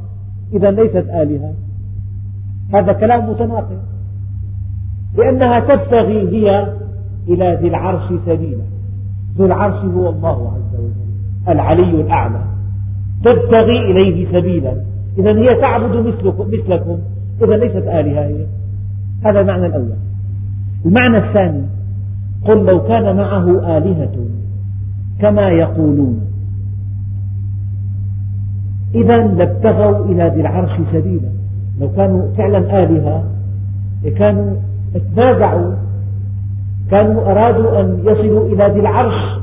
[0.54, 1.54] إذا ليست آلهة.
[2.74, 3.80] هذا كلام متناقض.
[5.18, 6.74] لأنها تبتغي هي
[7.28, 8.64] إلى ذي العرش سبيلا.
[9.38, 10.94] ذو العرش هو الله عز وجل
[11.50, 12.42] العلي الأعلى.
[13.26, 14.74] تبتغي إليه سبيلا.
[15.18, 17.00] إذا هي تعبد مثلكم, مثلكم.
[17.44, 18.46] إذا ليست آلهة هي.
[19.26, 19.96] هذا المعنى الأول.
[20.86, 21.64] المعنى الثاني
[22.48, 24.16] قل لو كان معه آلهة
[25.22, 26.22] كما يقولون.
[28.96, 31.30] إذا لابتغوا إلى ذي العرش سبيلا.
[31.80, 33.24] لو كانوا فعلا آلهة
[34.18, 34.56] كانوا
[35.16, 35.76] تنازعوا
[36.92, 39.40] كانوا أرادوا أن يصلوا إلى ذي العرش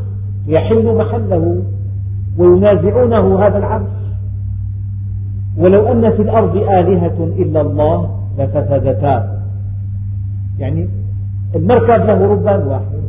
[0.46, 1.62] يحلوا محله
[2.38, 4.01] وينازعونه هذا العرش.
[5.58, 9.42] ولو أن في الأرض آلهة إلا الله لفسدتا.
[10.58, 10.88] يعني
[11.56, 13.02] المركب له ربان واحد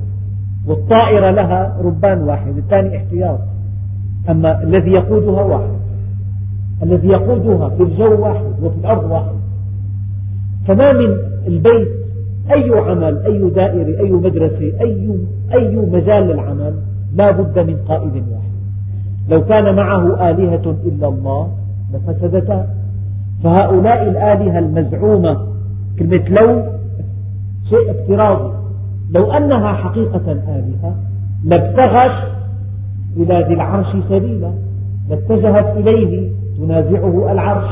[0.68, 3.40] والطائرة لها ربان واحد الثاني احتياط.
[4.30, 5.74] أما الذي يقودها واحد
[6.84, 9.36] الذي يقودها في الجو واحد وفي الأرض واحد.
[10.68, 11.88] فما من البيت
[12.52, 15.20] أي عمل أي دائرة أي مدرسة أي,
[15.54, 16.74] أي مجال للعمل
[17.16, 18.54] لا بد من قائد واحد.
[19.30, 21.52] لو كان معه آلهة إلا الله
[21.94, 22.68] لفسدتا
[23.44, 25.38] فهؤلاء الآلهة المزعومة
[26.00, 26.64] كلمة لو
[27.70, 28.54] شيء افتراضي
[29.10, 30.96] لو أنها حقيقة آلهة
[31.44, 32.34] لابتغت
[33.18, 34.52] إلى ذي العرش سبيلا.
[35.10, 37.70] لاتجهت إليه تنازعه العرش.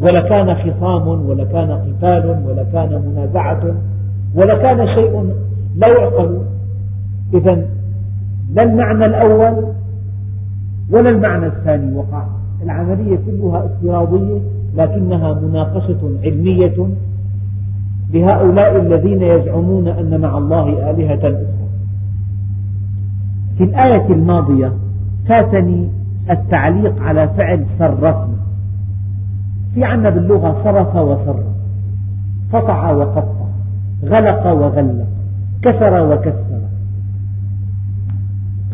[0.00, 3.74] ولكان خصام ولكان قتال ولكان منازعة
[4.34, 5.34] ولكان شيء
[5.76, 6.42] لا يعقل.
[7.34, 7.54] إذا
[8.52, 9.64] لا المعنى الأول
[10.90, 12.39] ولا المعنى الثاني وقع.
[12.62, 14.40] العملية كلها افتراضية
[14.76, 16.88] لكنها مناقشة علمية
[18.12, 21.46] لهؤلاء الذين يزعمون أن مع الله آلهة أخرى.
[23.58, 24.72] في الآية الماضية
[25.28, 25.88] فاتني
[26.30, 28.36] التعليق على فعل صرفنا.
[29.74, 31.46] في عنا باللغة صرف وصرف.
[32.52, 33.46] قطع وقطع.
[34.04, 35.06] غلق وغلق.
[35.62, 36.60] كسر وكسر.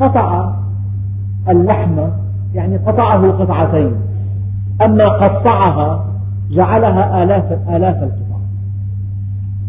[0.00, 0.54] قطع
[1.48, 1.98] اللحم
[2.56, 3.92] يعني قطعه قطعتين.
[4.84, 6.06] أما قطعها
[6.50, 8.40] جعلها آلاف, آلاف القطع.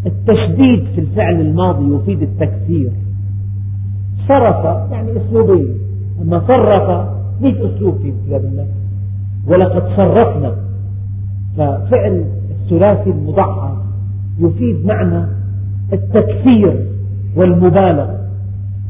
[0.05, 2.91] التشديد في الفعل الماضي يفيد التكثير
[4.27, 5.67] صرف يعني أسلوبين.
[6.21, 7.07] أما صرف
[7.41, 8.67] مئة أسلوب في كتاب الله
[9.47, 10.55] ولقد صرفنا.
[11.57, 13.77] ففعل الثلاثي المضعف
[14.39, 15.25] يفيد معنى
[15.93, 16.87] التكثير
[17.35, 18.19] والمبالغة.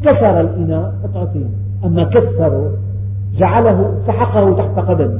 [0.03, 1.49] كسر الإناء قطعتين.
[1.85, 2.71] أما كسره
[3.37, 5.19] جعله سحقه تحت قدمه.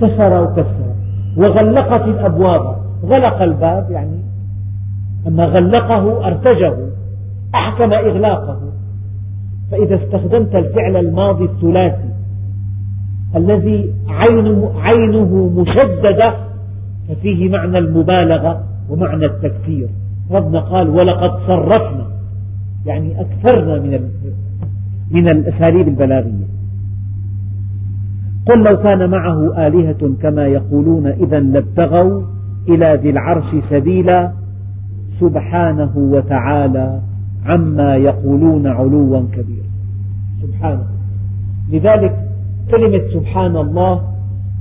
[0.00, 0.94] كسر وكسر.
[1.36, 2.76] وغلقت الأبواب.
[3.04, 4.18] غلق الباب يعني
[5.26, 6.76] أما غلقه أرتجه.
[7.54, 8.60] أحكم إغلاقه.
[9.70, 12.08] فإذا استخدمت الفعل الماضي الثلاثي
[13.36, 16.34] الذي عينه, عينه مشددة
[17.08, 19.88] ففيه معنى المبالغة ومعنى التكثير
[20.30, 22.06] ربنا قال ولقد صرفنا.
[22.86, 24.10] يعني أكثرنا من
[25.10, 26.55] من الأساليب البلاغية.
[28.48, 32.22] قل لو كان معه آلهة كما يقولون إذا لابتغوا
[32.68, 34.32] إلى ذي العرش سبيلا
[35.20, 37.00] سبحانه وتعالى
[37.46, 39.66] عما يقولون علوا كبيرا.
[40.42, 40.84] سبحانه.
[41.72, 42.16] لذلك
[42.70, 44.00] كلمة سبحان الله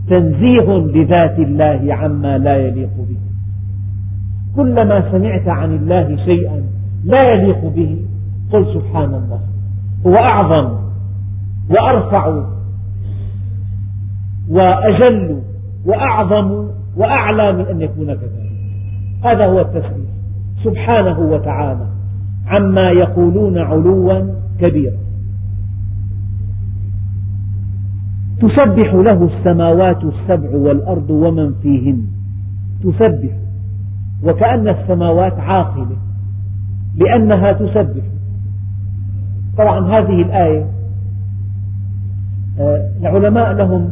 [0.10, 3.18] تنزيه لذات الله عما لا يليق به.
[4.56, 6.64] كلما سمعت عن الله شيئا
[7.06, 8.00] لا يليق به
[8.54, 9.40] قل سبحان الله.
[10.08, 10.78] هو أعظم
[11.70, 12.44] وأرفع
[14.50, 15.42] وأجل
[15.86, 16.68] وأعظم
[16.98, 18.52] وأعلى من أن يكون كذلك.
[19.24, 20.10] هذا هو التسبيح.
[20.64, 21.88] سبحانه وتعالى
[22.48, 24.22] عما يقولون علوا
[24.60, 24.98] كبيرا.
[28.42, 32.08] تسبح له السماوات السبع والأرض ومن فيهن.
[32.84, 33.36] تسبح.
[34.24, 35.98] وكأن السماوات عاقلة
[36.96, 38.04] لأنها تسبح.
[39.58, 40.66] طبعا هذه الآية
[42.60, 43.90] آه، العلماء لهم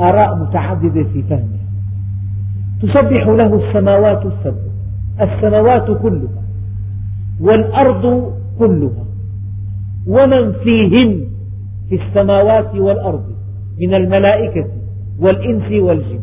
[0.00, 1.66] آراء متعددة في فهمها.
[2.82, 4.66] تسبح له السماوات السبع
[5.20, 6.42] السماوات كلها
[7.40, 9.04] والأرض كلها
[10.08, 11.20] ومن فيهن
[11.88, 13.24] في السماوات والأرض
[13.80, 14.66] من الملائكة
[15.20, 16.20] والإنس والجن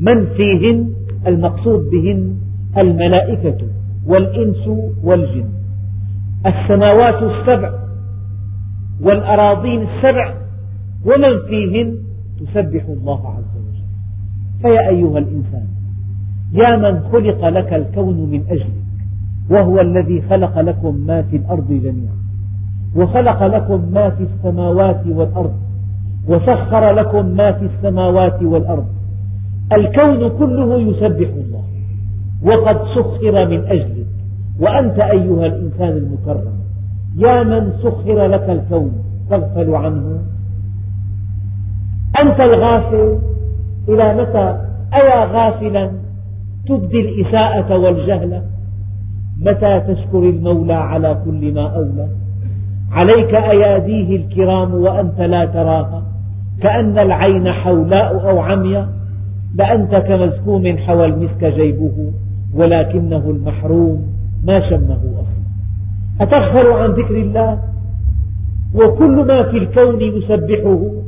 [0.00, 0.90] من فيهن
[1.26, 2.36] المقصود بهن
[2.78, 3.58] الملائكة
[4.06, 4.68] والإنس
[5.02, 5.48] والجن.
[6.46, 7.72] السماوات السبع
[9.02, 10.34] والأراضين السبع
[11.04, 12.05] ومن فيهن
[12.40, 13.86] تسبح الله عز وجل.
[14.62, 15.66] فيا أيها الإنسان
[16.52, 18.86] يا من خلق لك الكون من أجلك
[19.50, 22.16] وهو الذي خلق لكم ما في الأرض جميعا
[22.96, 25.54] وخلق لكم ما في السماوات والأرض
[26.28, 28.86] وسخر لكم ما في السماوات والأرض.
[29.72, 31.64] الكون كله يسبح الله
[32.42, 34.06] وقد سخر من أجلك.
[34.60, 36.52] وأنت أيها الإنسان المكرم
[37.16, 38.92] يا من سخر لك الكون
[39.30, 40.20] تغفل عنه.
[42.22, 43.18] أنت الغافل
[43.88, 44.60] إلى متى؟
[44.94, 45.90] أيا غافلا
[46.68, 48.42] تبدي الإساءة والجهل.
[49.42, 52.08] متى تشكر المولى على كل ما أولى؟
[52.92, 56.02] عليك أياديه الكرام وأنت لا تراها
[56.62, 58.88] كأن العين حولاء أو عمياء
[59.54, 62.12] لأنت كمزكوم حوى المسك جيبه
[62.54, 64.06] ولكنه المحروم
[64.44, 65.36] ما شمه أصلا.
[66.20, 67.58] أتغفل عن ذكر الله؟
[68.74, 71.05] وكل ما في الكون يسبحه.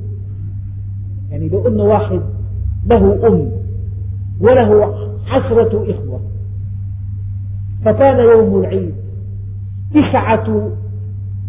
[1.30, 2.20] يعني لو أن واحد
[2.86, 3.50] له أم
[4.40, 4.94] وله
[5.30, 6.20] عشرة إخوة.
[7.84, 8.94] فكان يوم العيد
[9.94, 10.70] تسعة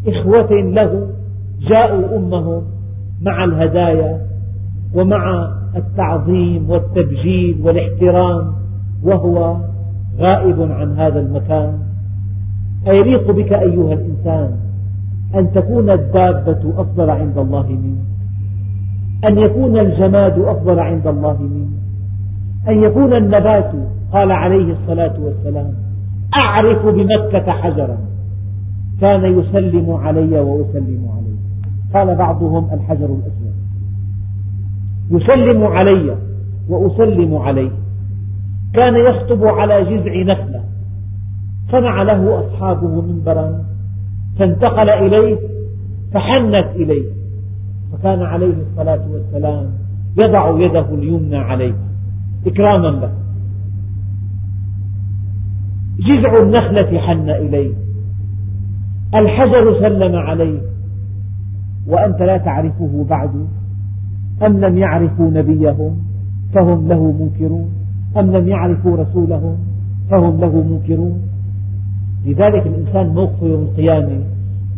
[0.08, 1.08] إخوة له
[1.70, 2.64] جاءوا أمهم
[3.22, 4.28] مع الهدايا
[4.96, 8.54] ومع التعظيم والتبجيل والاحترام
[9.04, 9.58] وهو
[10.18, 11.80] غائب عن هذا المكان.
[12.88, 14.60] أيليق بك أيها الإنسان
[15.36, 18.09] أن تكون الدابة أفضل عند الله منك.
[19.26, 21.80] أن يكون الجماد أفضل عند الله منك
[22.68, 23.72] أن يكون النبات
[24.14, 25.74] قال عليه الصلاة والسلام
[26.46, 27.98] أعرف بمكة حجرا.
[29.02, 31.40] كان يسلم علي وأسلم عليه.
[31.94, 33.54] قال بعضهم الحجر الأسود.
[35.12, 36.16] يسلم علي
[36.70, 37.72] وأسلم عليه.
[38.74, 40.64] كان يخطب على جذع نخلة.
[41.72, 43.66] صنع له أصحابه منبرا.
[44.40, 45.38] فانتقل إليه
[46.14, 47.19] فحنت إليه.
[47.92, 49.66] فكان عليه الصلاة والسلام
[50.24, 51.74] يضع يده اليمنى عليه
[52.48, 53.12] إكراما له.
[56.08, 57.74] جذع النخلة حن إليه.
[59.16, 60.60] الحجر سلم عليه.
[61.88, 63.48] وأنت لا تعرفه بعد
[64.46, 65.98] أم لم يعرفوا نبيهم
[66.54, 67.70] فهم له منكرون؟
[68.18, 69.58] أم لم يعرفوا رسولهم
[70.12, 71.22] فهم له منكرون؟
[72.26, 74.24] لذلك الإنسان موقف يوم القيامة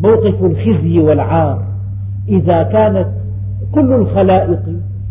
[0.04, 1.71] موقف الخزي والعار.
[2.32, 3.08] إذا كانت
[3.74, 4.62] كل الخلائق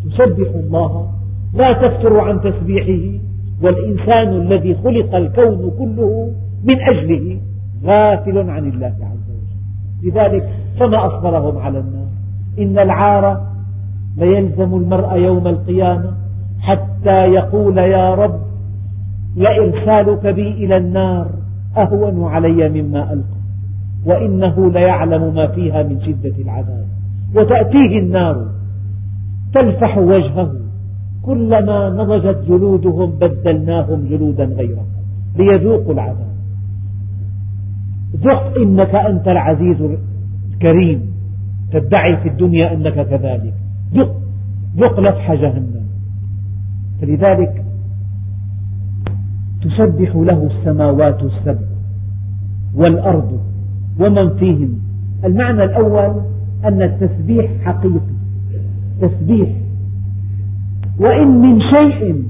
[0.05, 1.09] تسبح الله
[1.55, 3.21] لا تفتر عن تسبيحه
[3.63, 6.33] والإنسان الذي خلق الكون كله
[6.65, 7.41] من أجله
[7.85, 10.11] غافل عن الله عز وجل.
[10.11, 10.49] لذلك
[10.81, 12.07] فما أصبرهم على النار.
[12.59, 13.41] إن العار
[14.17, 16.13] ليلزم المرء يوم القيامة
[16.61, 18.41] حتى يقول يا رب
[19.37, 21.31] لإرسالك بي إلى النار
[21.77, 23.41] أهون علي مما ألقى
[24.07, 27.00] وإنه ليعلم ما فيها من شدة العذاب.
[27.37, 28.47] وتأتيه النار
[29.55, 30.53] تلفح وجهه
[31.23, 34.85] كلما نضجت جلودهم بدلناهم جلودا غيرها
[35.37, 36.31] ليذوقوا العذاب.
[38.17, 39.77] ذق إنك أنت العزيز
[40.53, 41.11] الكريم.
[41.73, 43.55] تدعي في الدنيا أنك كذلك.
[43.95, 44.17] ذق
[44.77, 45.87] ذق لفح جهنم.
[47.01, 47.65] فلذلك
[49.63, 51.67] تسبح له السماوات السبع
[52.75, 53.41] والأرض
[54.01, 54.79] ومن فيهن.
[55.25, 56.23] المعنى الأول
[56.65, 58.01] أن التسبيح حقيقي.
[59.01, 59.49] تسبيح.
[61.01, 62.25] وإن من شيء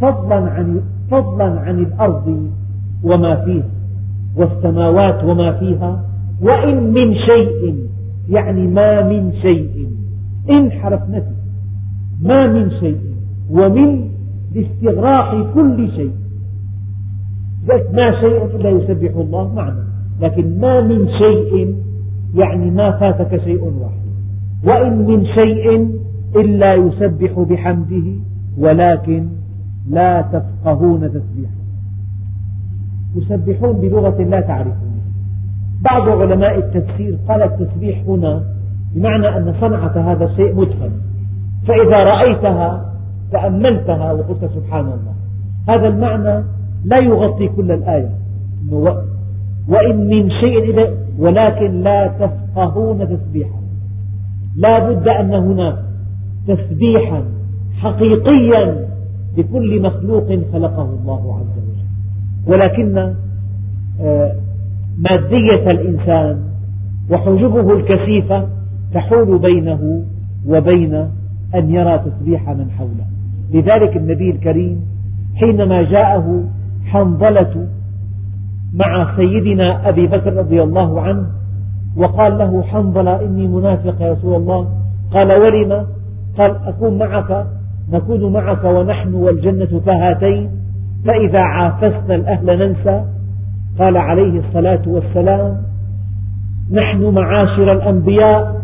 [0.00, 2.50] فضلا عن, فضلا عن الأرض
[3.04, 3.70] وما فيها
[4.36, 6.04] والسماوات وما فيها
[6.42, 7.76] وإن من شيء
[8.28, 9.88] يعني ما من شيء.
[10.50, 11.34] إن حرف نفي
[12.22, 12.98] ما من شيء.
[13.50, 14.08] ومن
[14.54, 16.12] لاستغراق كل شيء.
[17.92, 19.84] ما شيء إلا يسبح الله معنا.
[20.20, 21.74] لكن ما من شيء
[22.34, 24.08] يعني ما فاتك شيء واحد.
[24.64, 25.90] وإن من شيء
[26.36, 28.12] إلا يسبح بحمده
[28.58, 29.28] ولكن
[29.88, 31.58] لا تفقهون تسبيحا
[33.16, 35.00] يسبحون بلغة لا تعرفون.
[35.90, 38.42] بعض علماء التفسير قال التسبيح هنا
[38.94, 40.90] بمعنى أن صنعة هذا الشيء متقن
[41.68, 42.94] فإذا رأيتها
[43.32, 45.14] تأملتها وقلت سبحان الله.
[45.68, 46.44] هذا المعنى
[46.84, 48.10] لا يغطي كل الآية.
[49.68, 50.74] وإن من شيء
[51.18, 53.60] ولكن لا تفقهون تسبيحا.
[54.56, 55.78] لا بد أن هناك
[56.46, 57.22] تسبيحا
[57.78, 58.88] حقيقيا
[59.36, 61.84] لكل مخلوق خلقه الله عز وجل.
[62.46, 63.14] ولكن
[64.00, 64.32] آه،
[64.98, 66.42] مادية الإنسان
[67.10, 68.48] وحجبه الكثيفة
[68.94, 70.04] تحول بينه
[70.46, 70.94] وبين
[71.54, 73.06] أن يرى تسبيح من حوله.
[73.52, 74.80] لذلك النبي الكريم
[75.34, 76.44] حينما جاءه
[76.84, 77.68] حنظلة
[78.74, 81.26] مع سيدنا أبي بكر رضي الله عنه
[81.96, 84.68] وقال له حنظلة إني منافق يا رسول الله.
[85.12, 85.86] قال ولم
[86.38, 87.46] قال أكون معك
[87.92, 90.50] نكون معك ونحن والجنة كهاتين
[91.06, 93.04] فإذا عافسنا الأهل ننسى.
[93.78, 95.56] قال عليه الصلاة والسلام
[96.72, 98.60] نحن معاشر الأنبياء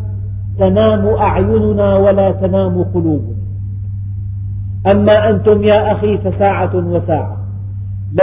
[0.58, 3.34] تنام أعيننا ولا تنام قلوبنا.
[4.92, 7.43] أما أنتم يا أخي فساعة وساعة.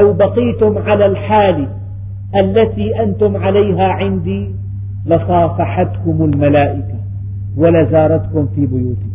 [0.01, 1.67] لو بقيتم على الحال
[2.43, 4.55] التي أنتم عليها عندي
[5.05, 6.99] لصافحتكم الملائكة
[7.57, 9.11] ولزارتكم في بيوتكم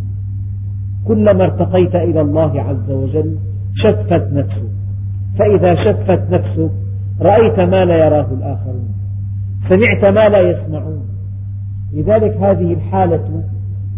[1.06, 3.36] كلما ارتقيت إلى الله عز وجل
[3.84, 4.76] شفت نفسك.
[5.38, 6.70] فإذا شفت نفسك
[7.20, 8.88] رأيت ما لا يراه الآخرون.
[9.68, 11.06] سمعت ما لا يسمعون.
[11.94, 13.42] لذلك هذه الحالة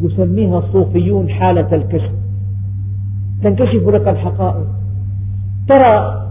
[0.01, 2.13] يسميها الصوفيون حالة الكشف.
[3.43, 4.67] تنكشف لك الحقائق.
[5.69, 6.28] ترى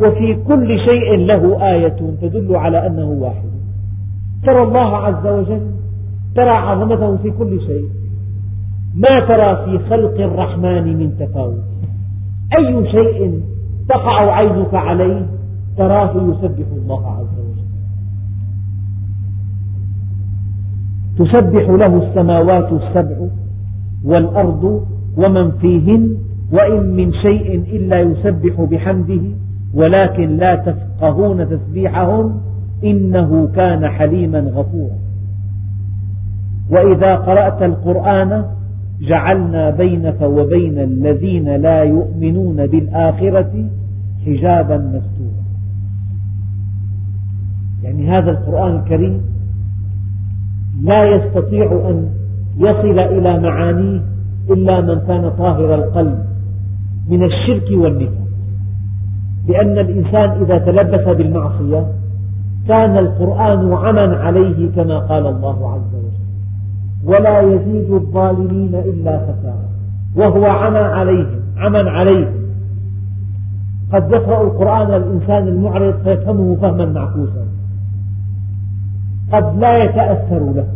[0.00, 3.48] وفي كل شيء له آية تدل على أنه واحد.
[4.46, 5.60] ترى الله عز وجل
[6.36, 7.84] ترى عظمته في كل شيء.
[8.94, 11.62] ما ترى في خلق الرحمن من تفاوت.
[12.58, 13.42] أي شيء
[13.88, 15.26] تقع عينك عليه
[15.76, 17.68] تراه يسبح الله عز وجل.
[21.18, 23.16] تسبح له السماوات السبع
[24.04, 24.86] والأرض
[25.16, 26.16] ومن فيهن
[26.52, 29.22] وإن من شيء إلا يسبح بحمده
[29.74, 32.40] ولكن لا تفقهون تسبيحهم
[32.84, 34.98] إنه كان حليما غفورا.
[36.70, 38.44] وإذا قرأت القرآن
[39.08, 43.70] جعلنا بينك وبين الذين لا يؤمنون بالآخرة
[44.26, 45.44] حجابا مستورا.
[47.82, 49.22] يعني هذا القرآن الكريم
[50.82, 52.08] لا يستطيع أن
[52.56, 54.00] يصل إلى معانيه
[54.50, 56.18] إلا من كان طاهر القلب
[57.08, 58.27] من الشرك والنفاق.
[59.48, 61.86] لأن الإنسان إذا تلبس بالمعصية
[62.68, 66.08] كان القرآن عما عليه كما قال الله عز وجل.
[67.04, 69.68] ولا يزيد الظالمين إلا خسارا
[70.16, 72.32] وهو عمى عليهم عمى عليهم
[73.92, 77.46] قد يقرأ القرآن الإنسان المعرض فيفهمه فهما معكوسا.
[79.32, 80.66] قد لا يتأثر له.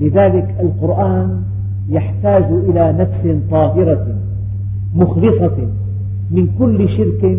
[0.00, 1.42] لذلك القرآن
[1.88, 4.06] يحتاج إلى نفس طاهرة
[4.94, 5.56] مخلصة
[6.30, 7.38] من كل شرك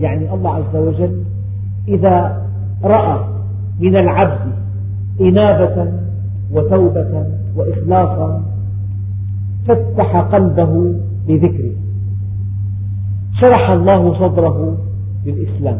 [0.00, 1.22] يعني الله عز وجل
[1.88, 2.42] إذا
[2.84, 3.18] رأى
[3.80, 4.52] من العبد
[5.20, 5.92] إنابة
[6.52, 7.26] وتوبة
[7.56, 8.42] وإخلاصا
[9.68, 10.94] فتح قلبه
[11.28, 11.72] لذكره.
[13.40, 14.78] شرح الله صدره
[15.26, 15.78] للإسلام.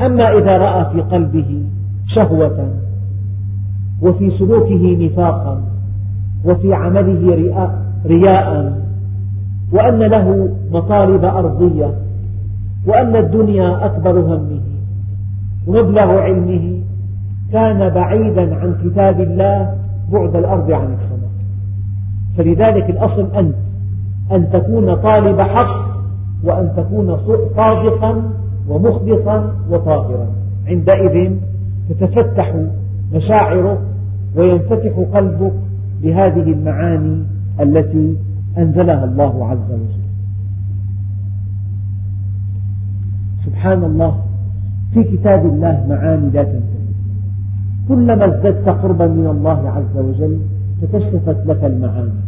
[0.00, 1.64] أما إذا رأى في قلبه
[2.14, 2.74] شهوة
[4.02, 5.62] وفي سلوكه نفاقا
[6.44, 8.78] وفي عمله رياء, رياء
[9.72, 12.05] وأن له مطالب أرضية
[12.86, 14.60] وأن الدنيا أكبر همه
[15.66, 16.82] ومبلغ علمه
[17.52, 19.74] كان بعيدا عن كتاب الله
[20.12, 21.30] بعد الأرض عن السماء.
[22.38, 23.54] فلذلك الأصل أنت
[24.32, 25.86] أن تكون طالب حق
[26.44, 27.16] وأن تكون
[27.56, 28.22] صادقا
[28.68, 30.26] ومخلصا وطاهرا.
[30.66, 31.32] عندئذ
[31.88, 32.54] تتفتح
[33.14, 33.78] مشاعرك
[34.36, 35.52] وينفتح قلبك
[36.02, 37.24] لهذه المعاني
[37.60, 38.16] التي
[38.58, 40.05] أنزلها الله عز وجل.
[43.56, 44.14] سبحان الله
[44.92, 46.86] في كتاب الله معاني لا تنتهي
[47.88, 50.38] كلما ازددت قربا من الله عز وجل
[50.82, 52.20] تكشفت لك المعاني.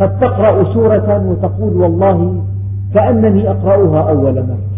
[0.00, 2.44] قد تقرأ سورة وتقول والله
[2.94, 4.68] كأنني أقرأها أول مرة.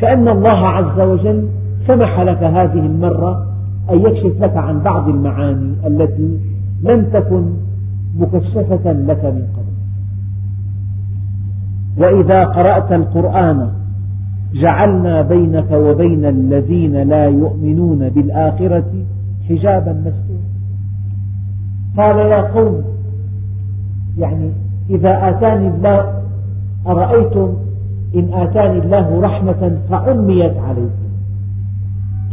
[0.00, 1.48] كأن الله عز وجل
[1.86, 3.46] سمح لك هذه المرة
[3.90, 6.38] أن يكشف لك عن بعض المعاني التي
[6.82, 7.44] لم تكن
[8.16, 9.72] مكشفة لك من قبل.
[11.98, 13.81] وإذا قرأت القرآن
[14.54, 18.90] جعلنا بينك وبين الذين لا يؤمنون بالآخرة
[19.48, 20.42] حجابا مستورا.
[21.96, 22.82] قال يا قوم
[24.18, 24.50] يعني
[24.90, 26.22] إذا آتاني الله
[26.86, 27.54] أرأيتم
[28.14, 31.02] إن آتاني الله رحمة فعميت عليكم.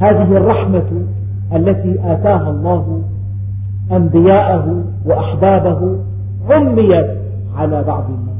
[0.02, 1.06] هذه الرحمة
[1.56, 3.02] التي آتاها الله
[3.92, 5.98] أنبياءه وأحبابه
[6.50, 7.08] عميت
[7.56, 8.40] على بعض الناس.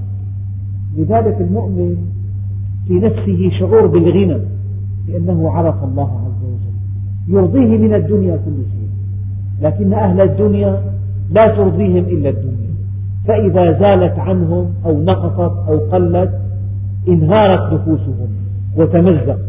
[0.98, 1.96] لذلك المؤمن
[2.90, 4.38] في نفسه شعور بالغنى
[5.08, 7.38] لأنه عرف الله عز وجل.
[7.38, 8.90] يرضيه من الدنيا كل شيء.
[9.62, 10.82] لكن أهل الدنيا
[11.30, 12.70] لا ترضيهم إلا الدنيا.
[13.28, 16.32] فإذا زالت عنهم أو نقصت أو قلت
[17.08, 18.30] انهارت نفوسهم
[18.78, 19.40] وتمزق.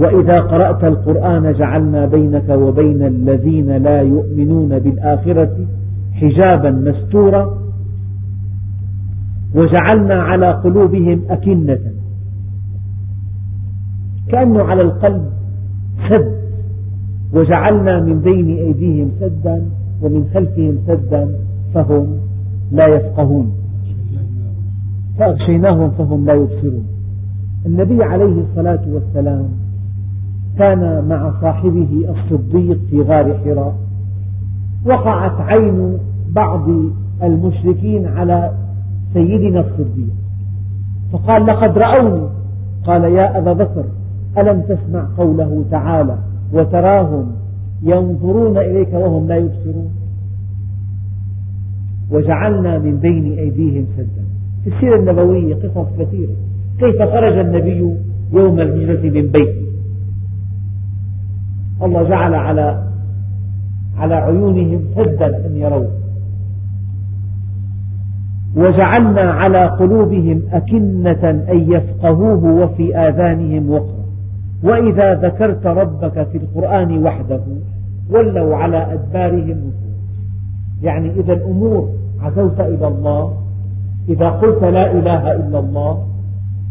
[0.00, 5.56] وإذا قرأت القرآن جعلنا بينك وبين الذين لا يؤمنون بالآخرة
[6.12, 7.63] حجابا مستورا
[9.54, 11.78] وجعلنا على قلوبهم أكنة.
[14.28, 15.24] كأنه على القلب
[16.08, 16.34] سد.
[17.32, 19.70] وجعلنا من بين أيديهم سدا
[20.02, 21.28] ومن خلفهم سدا
[21.74, 22.16] فهم
[22.72, 23.52] لا يفقهون.
[25.18, 26.86] فأغشيناهم فهم لا يبصرون.
[27.66, 29.48] النبي عليه الصلاة والسلام
[30.58, 33.74] كان مع صاحبه الصديق في غار حراء.
[34.86, 35.98] وقعت عين
[36.30, 36.68] بعض
[37.22, 38.63] المشركين على
[39.14, 40.14] سيدنا الصديق
[41.12, 42.28] فقال لقد رأوني.
[42.86, 43.84] قال يا أبا بكر
[44.38, 46.18] ألم تسمع قوله تعالى
[46.52, 47.32] وتراهم
[47.82, 49.90] ينظرون إليك وهم لا يبصرون
[52.10, 54.24] وجعلنا من بين أيديهم سدا.
[54.64, 56.34] في السيرة النبوية قصص كثيرة.
[56.78, 57.96] كيف خرج النبي
[58.32, 59.64] يوم الهجرة من بيته؟
[61.82, 62.92] الله جعل على
[63.96, 66.03] على عيونهم سدا أن يروه.
[68.56, 74.04] وجعلنا على قلوبهم أكنة أن يفقهوه وفي آذانهم وقرا
[74.64, 77.40] وإذا ذكرت ربك في القرآن وحده
[78.10, 79.72] ولوا على أدبارهم.
[80.82, 81.88] يعني إذا الأمور
[82.20, 83.32] عزوت إلى الله
[84.08, 85.98] إذا قلت لا إله إلا الله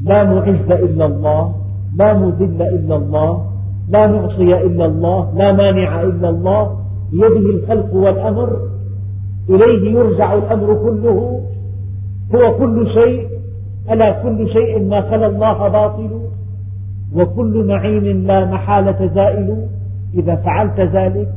[0.06, 1.56] لا معز إلا الله
[1.98, 3.46] لا مذل إلا الله
[3.90, 6.78] لا معصي إلا الله لا مانع إلا الله
[7.12, 8.58] بيده الخلق والأمر
[9.50, 11.40] إليه يرجع الأمر كله.
[12.36, 13.28] هو كل شيء
[13.92, 16.22] ألا كل شيء ما خلا الله باطل؟
[17.16, 19.68] وكل نعيم لا محالة زائل؟
[20.14, 21.30] إذا فعلت ذلك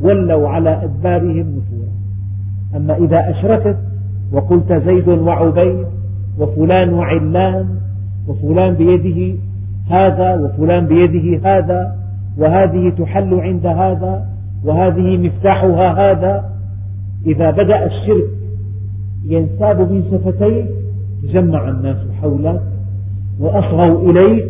[0.00, 1.92] ولوا على أدبارهم نفورا.
[2.76, 3.76] أما إذا أشركت
[4.32, 5.86] وقلت زيد وعبيد
[6.38, 7.68] وفلان وعلان
[8.28, 9.38] وفلان بيده
[9.90, 11.96] هذا وفلان بيده هذا
[12.38, 14.26] وهذه تحل عند هذا
[14.64, 16.44] وهذه مفتاحها هذا
[17.26, 18.41] إذا بدأ الشرك
[19.24, 20.66] ينساب من شفتيك
[21.22, 22.62] تجمع الناس حولك
[23.40, 24.44] وأصغوا إليك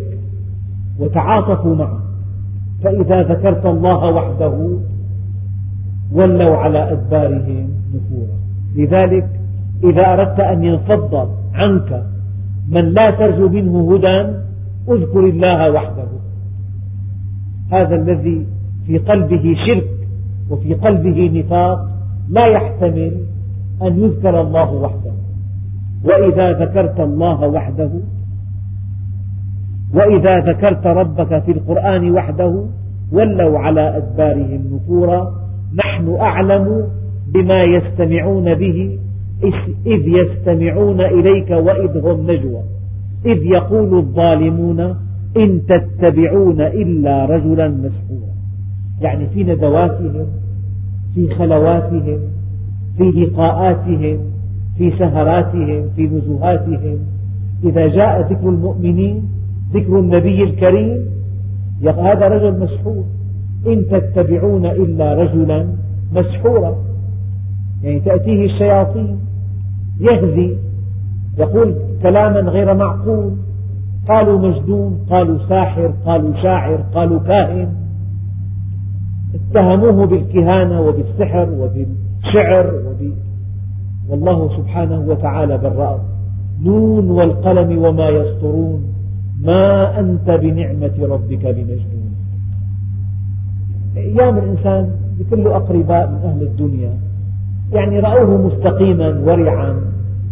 [0.98, 2.02] وتعاطفوا معك
[2.84, 4.78] فإذا ذكرت الله وحده
[6.12, 8.38] ولوا على أدبارهم نفورا.
[8.76, 9.28] لذلك
[9.84, 12.04] إذا أردت أن ينفض عنك
[12.68, 14.34] من لا ترجو منه هدى
[14.88, 16.08] اذكر الله وحده.
[17.72, 18.46] هذا الذي
[18.86, 19.90] في قلبه شرك
[20.50, 21.78] وفي قلبه نفاق
[22.28, 23.31] لا يحتمل
[23.86, 25.12] أن يذكر الله وحده.
[26.04, 27.90] وإذا ذكرت الله وحده
[29.94, 32.64] وإذا ذكرت ربك في القرآن وحده
[33.12, 35.34] ولوا على أدبارهم نفورا.
[35.74, 36.86] نحن أعلم
[37.34, 38.98] بما يستمعون به
[39.86, 42.62] إذ يستمعون إليك وإذ هم نجوى.
[43.26, 44.80] إذ يقول الظالمون
[45.36, 48.32] إن تتبعون إلا رجلا مسحورا.
[49.00, 50.26] يعني في ندواتهم
[51.14, 52.18] في خلواتهم
[52.96, 54.18] في لقاءاتهم
[54.78, 56.98] في سهراتهم في نزهاتهم.
[57.64, 59.22] إذا جاء ذكر المؤمنين
[59.74, 60.98] ذكر النبي الكريم
[61.82, 63.04] هذا رجل مسحور
[63.66, 65.66] إن تتبعون إلا رجلا
[66.12, 66.76] مسحورا
[67.82, 69.18] يعني تأتيه الشياطين.
[70.00, 70.58] يهذي
[71.38, 73.32] يقول كلاما غير معقول.
[74.08, 77.68] قالوا مجنون قالوا ساحر قالوا شاعر قالوا كاهن.
[79.34, 82.01] اتهموه بالكهانة وبالسحر وبالشعر
[82.86, 83.12] وب...
[84.08, 86.00] والله سبحانه وتعالى برأه
[86.62, 88.82] نون والقلم وما يسطرون.
[89.42, 92.12] ما أنت بنعمة ربك بمجنون.
[93.96, 96.98] أيام الإنسان بكل أقرباء من أهل الدنيا.
[97.72, 99.80] يعني رأوه مستقيما ورعا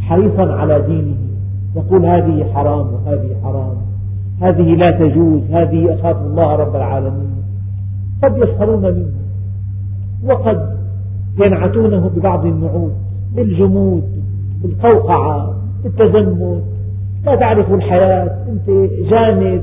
[0.01, 1.17] حريصا على دينه.
[1.77, 3.77] يقول هذه حرام وهذه حرام.
[4.41, 5.43] هذه لا تجوز.
[5.51, 7.31] هذه أخاف الله رب العالمين.
[8.23, 9.13] قد يسخرون منه.
[10.25, 10.80] وقد
[11.39, 12.93] ينعتونه ببعض النعوت
[13.37, 14.05] بالجمود
[14.63, 16.63] بالقوقعة بالتزمت
[17.25, 18.71] لا تعرف الحياة أنت
[19.11, 19.63] جامد.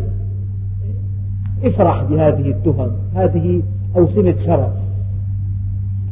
[1.64, 3.64] افرح بهذه التهم هذه
[3.98, 4.72] أوسمة شرف.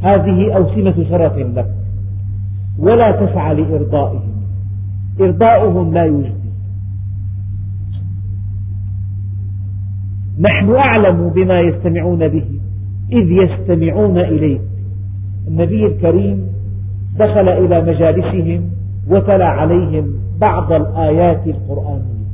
[0.01, 1.67] هذه أوسمة شرف لك.
[2.79, 4.31] ولا تسعى لإرضائهم.
[5.21, 6.45] إرضاؤهم لا يجدي.
[10.39, 12.45] نحن أعلم بما يستمعون به
[13.11, 14.61] إذ يستمعون إليك.
[15.47, 16.47] النبي الكريم
[17.19, 18.69] دخل إلى مجالسهم
[19.09, 22.25] وتلا عليهم بعض الآيات القرآنية.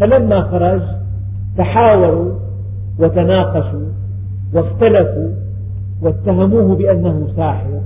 [0.00, 0.82] فلما خرج
[1.58, 2.32] تحاوروا
[2.98, 3.88] وتناقشوا
[4.54, 5.30] واختلفوا
[6.02, 7.80] واتهموه بأنه ساحر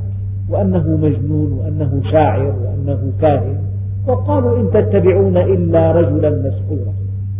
[0.50, 3.58] وأنه مجنون وأنه شاعر وأنه كاهن
[4.06, 6.94] وقالوا إن تتبعون إلا رجلا مسحورا.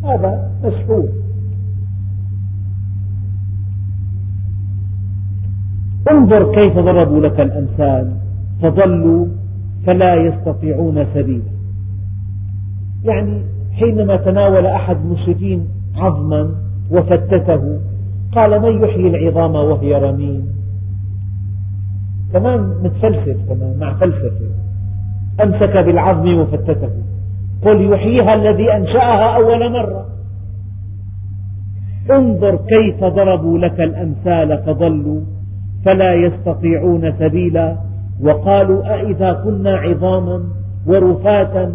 [0.05, 1.09] هذا مسحور.
[6.15, 8.17] انظر كيف ضربوا لك الأمثال
[8.63, 9.27] فضلوا
[9.87, 11.55] فلا يستطيعون سبيلا.
[13.05, 13.43] يعني
[13.73, 16.51] حينما تناول أحد المشركين عظما
[16.91, 17.81] وفتته
[18.35, 20.47] قال من يحيي العظام وهي رميم؟
[22.33, 24.49] كمان متفلسف كمان مع فلسفة.
[25.43, 26.91] أمسك بالعظم وفتته.
[27.65, 30.07] قل يحييها الذي أنشأها أول مرة.
[32.11, 35.21] انظر كيف ضربوا لك الأمثال فضلوا
[35.85, 37.77] فلا يستطيعون سبيلا
[38.23, 40.45] وقالوا أئذا كنا عظاما
[40.87, 41.73] ورفاتا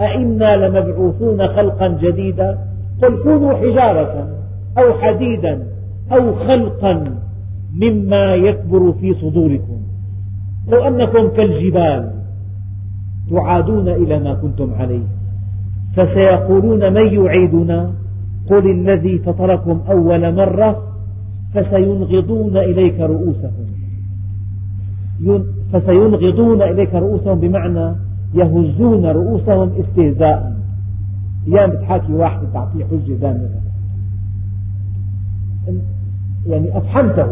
[0.00, 2.58] أئنا لمبعوثون خلقا جديدا
[3.02, 4.28] قل كونوا حجارة
[4.78, 5.62] أو حديدا
[6.12, 7.14] أو خلقا
[7.80, 9.82] مما يكبر في صدوركم
[10.68, 12.10] لو أنكم كالجبال
[13.30, 15.04] تعادون إلى ما كنتم عليه
[15.96, 17.92] فسيقولون من يعيدنا
[18.50, 20.91] قل الذي فطركم أول مرة
[21.54, 23.66] فسينغضون إليك رؤوسهم.
[25.72, 27.94] فسينغضون إليك رؤوسهم بمعنى
[28.34, 30.52] يهزون رؤوسهم استهزاء.
[31.48, 33.62] أيام بتحاكي واحد تعطيه حجة دامغة
[36.46, 37.26] يعني أفحمته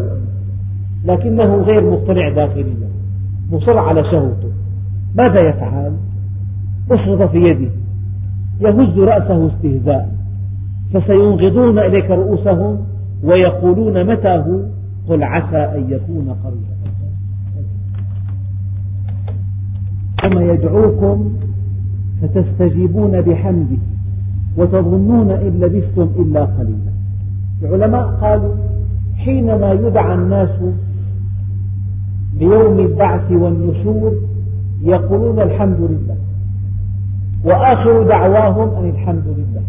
[1.04, 2.90] لكنه غير مقتنع داخليا.
[3.52, 4.50] مصر على شهوته.
[5.14, 5.92] ماذا يفعل؟
[6.90, 7.70] أشرط في يده.
[8.60, 10.14] يهز رأسه استهزاء.
[10.94, 12.78] فسينغضون إليك رؤوسهم
[13.24, 14.60] ويقولون متى هو؟
[15.08, 16.80] قل عسى أن يكون قريبا.
[20.22, 21.32] ثم يدعوكم
[22.22, 23.78] فتستجيبون بحمده
[24.56, 26.92] وتظنون إن لبثتم إلا قليلا.
[27.62, 28.54] العلماء قالوا
[29.16, 30.50] حينما يدعى الناس
[32.36, 34.12] ليوم البعث والنشور
[34.82, 36.16] يقولون الحمد لله.
[37.44, 39.62] وآخر دعواهم أن الحمد لله.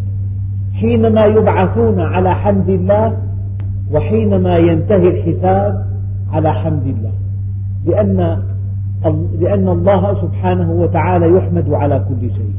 [0.73, 3.30] حينما يبعثون على حمد الله
[3.93, 5.73] وحينما ينتهي الحساب
[6.31, 7.11] على حمد الله.
[7.85, 8.37] لأن
[9.39, 12.53] لأن الله سبحانه وتعالى يحمد على كل شيء.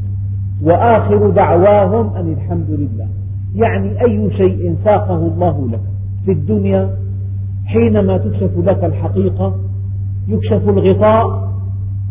[0.63, 3.07] وآخر دعواهم أن الحمد لله.
[3.55, 5.81] يعني أي شيء ساقه الله لك
[6.25, 6.91] في الدنيا
[7.67, 9.55] حينما تكشف لك الحقيقة
[10.29, 11.53] يكشف الغطاء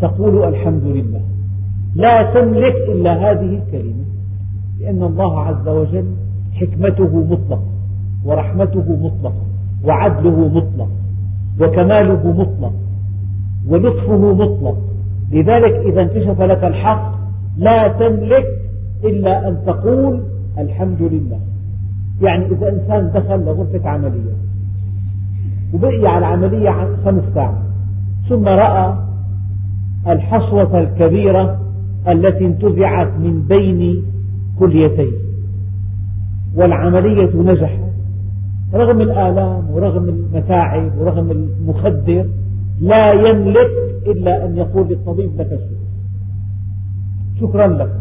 [0.02, 1.22] تقول الحمد لله.
[1.96, 4.06] لا تملك إلا هذه الكلمة.
[4.80, 6.06] لأن الله عز وجل
[6.54, 7.71] حكمته مطلقة.
[8.26, 9.42] ورحمته مطلقة
[9.86, 10.90] وعدله مطلق
[11.62, 12.74] وكماله مطلق
[13.68, 14.78] ولطفه مطلق.
[15.32, 17.12] لذلك إذا انكشف لك الحق
[17.58, 18.46] لا تملك
[19.04, 20.24] إلا أن تقول
[20.58, 21.40] الحمد لله.
[22.22, 24.34] يعني إذا إنسان دخل لغرفة عملية
[25.74, 27.56] وبقي على العملية خمس ساعات
[28.30, 28.96] ثم رأى
[30.08, 31.60] الحصوة الكبيرة
[32.08, 34.04] التي انتزعت من بين
[34.60, 35.12] كليتيه
[36.56, 37.91] والعملية نجحت.
[38.74, 42.26] رغم الآلام ورغم المتاعب ورغم المخدر
[42.82, 43.72] لا يملك
[44.08, 45.82] إلا أن يقول للطبيب لك الشكر.
[47.42, 47.92] شكرا لك.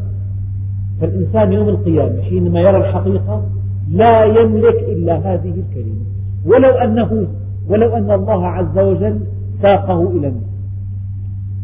[1.00, 3.42] فالإنسان يوم القيامة حينما يرى الحقيقة
[3.90, 6.04] لا يملك إلا هذه الكلمة.
[6.46, 7.26] ولو أنه
[7.68, 9.20] ولو أن الله عز وجل
[9.62, 10.50] ساقه إلى الناس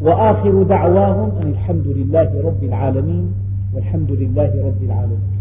[0.01, 3.33] وآخر دعواهم أن الحمد لله رب العالمين
[3.75, 5.36] والحمد لله رب العالمين.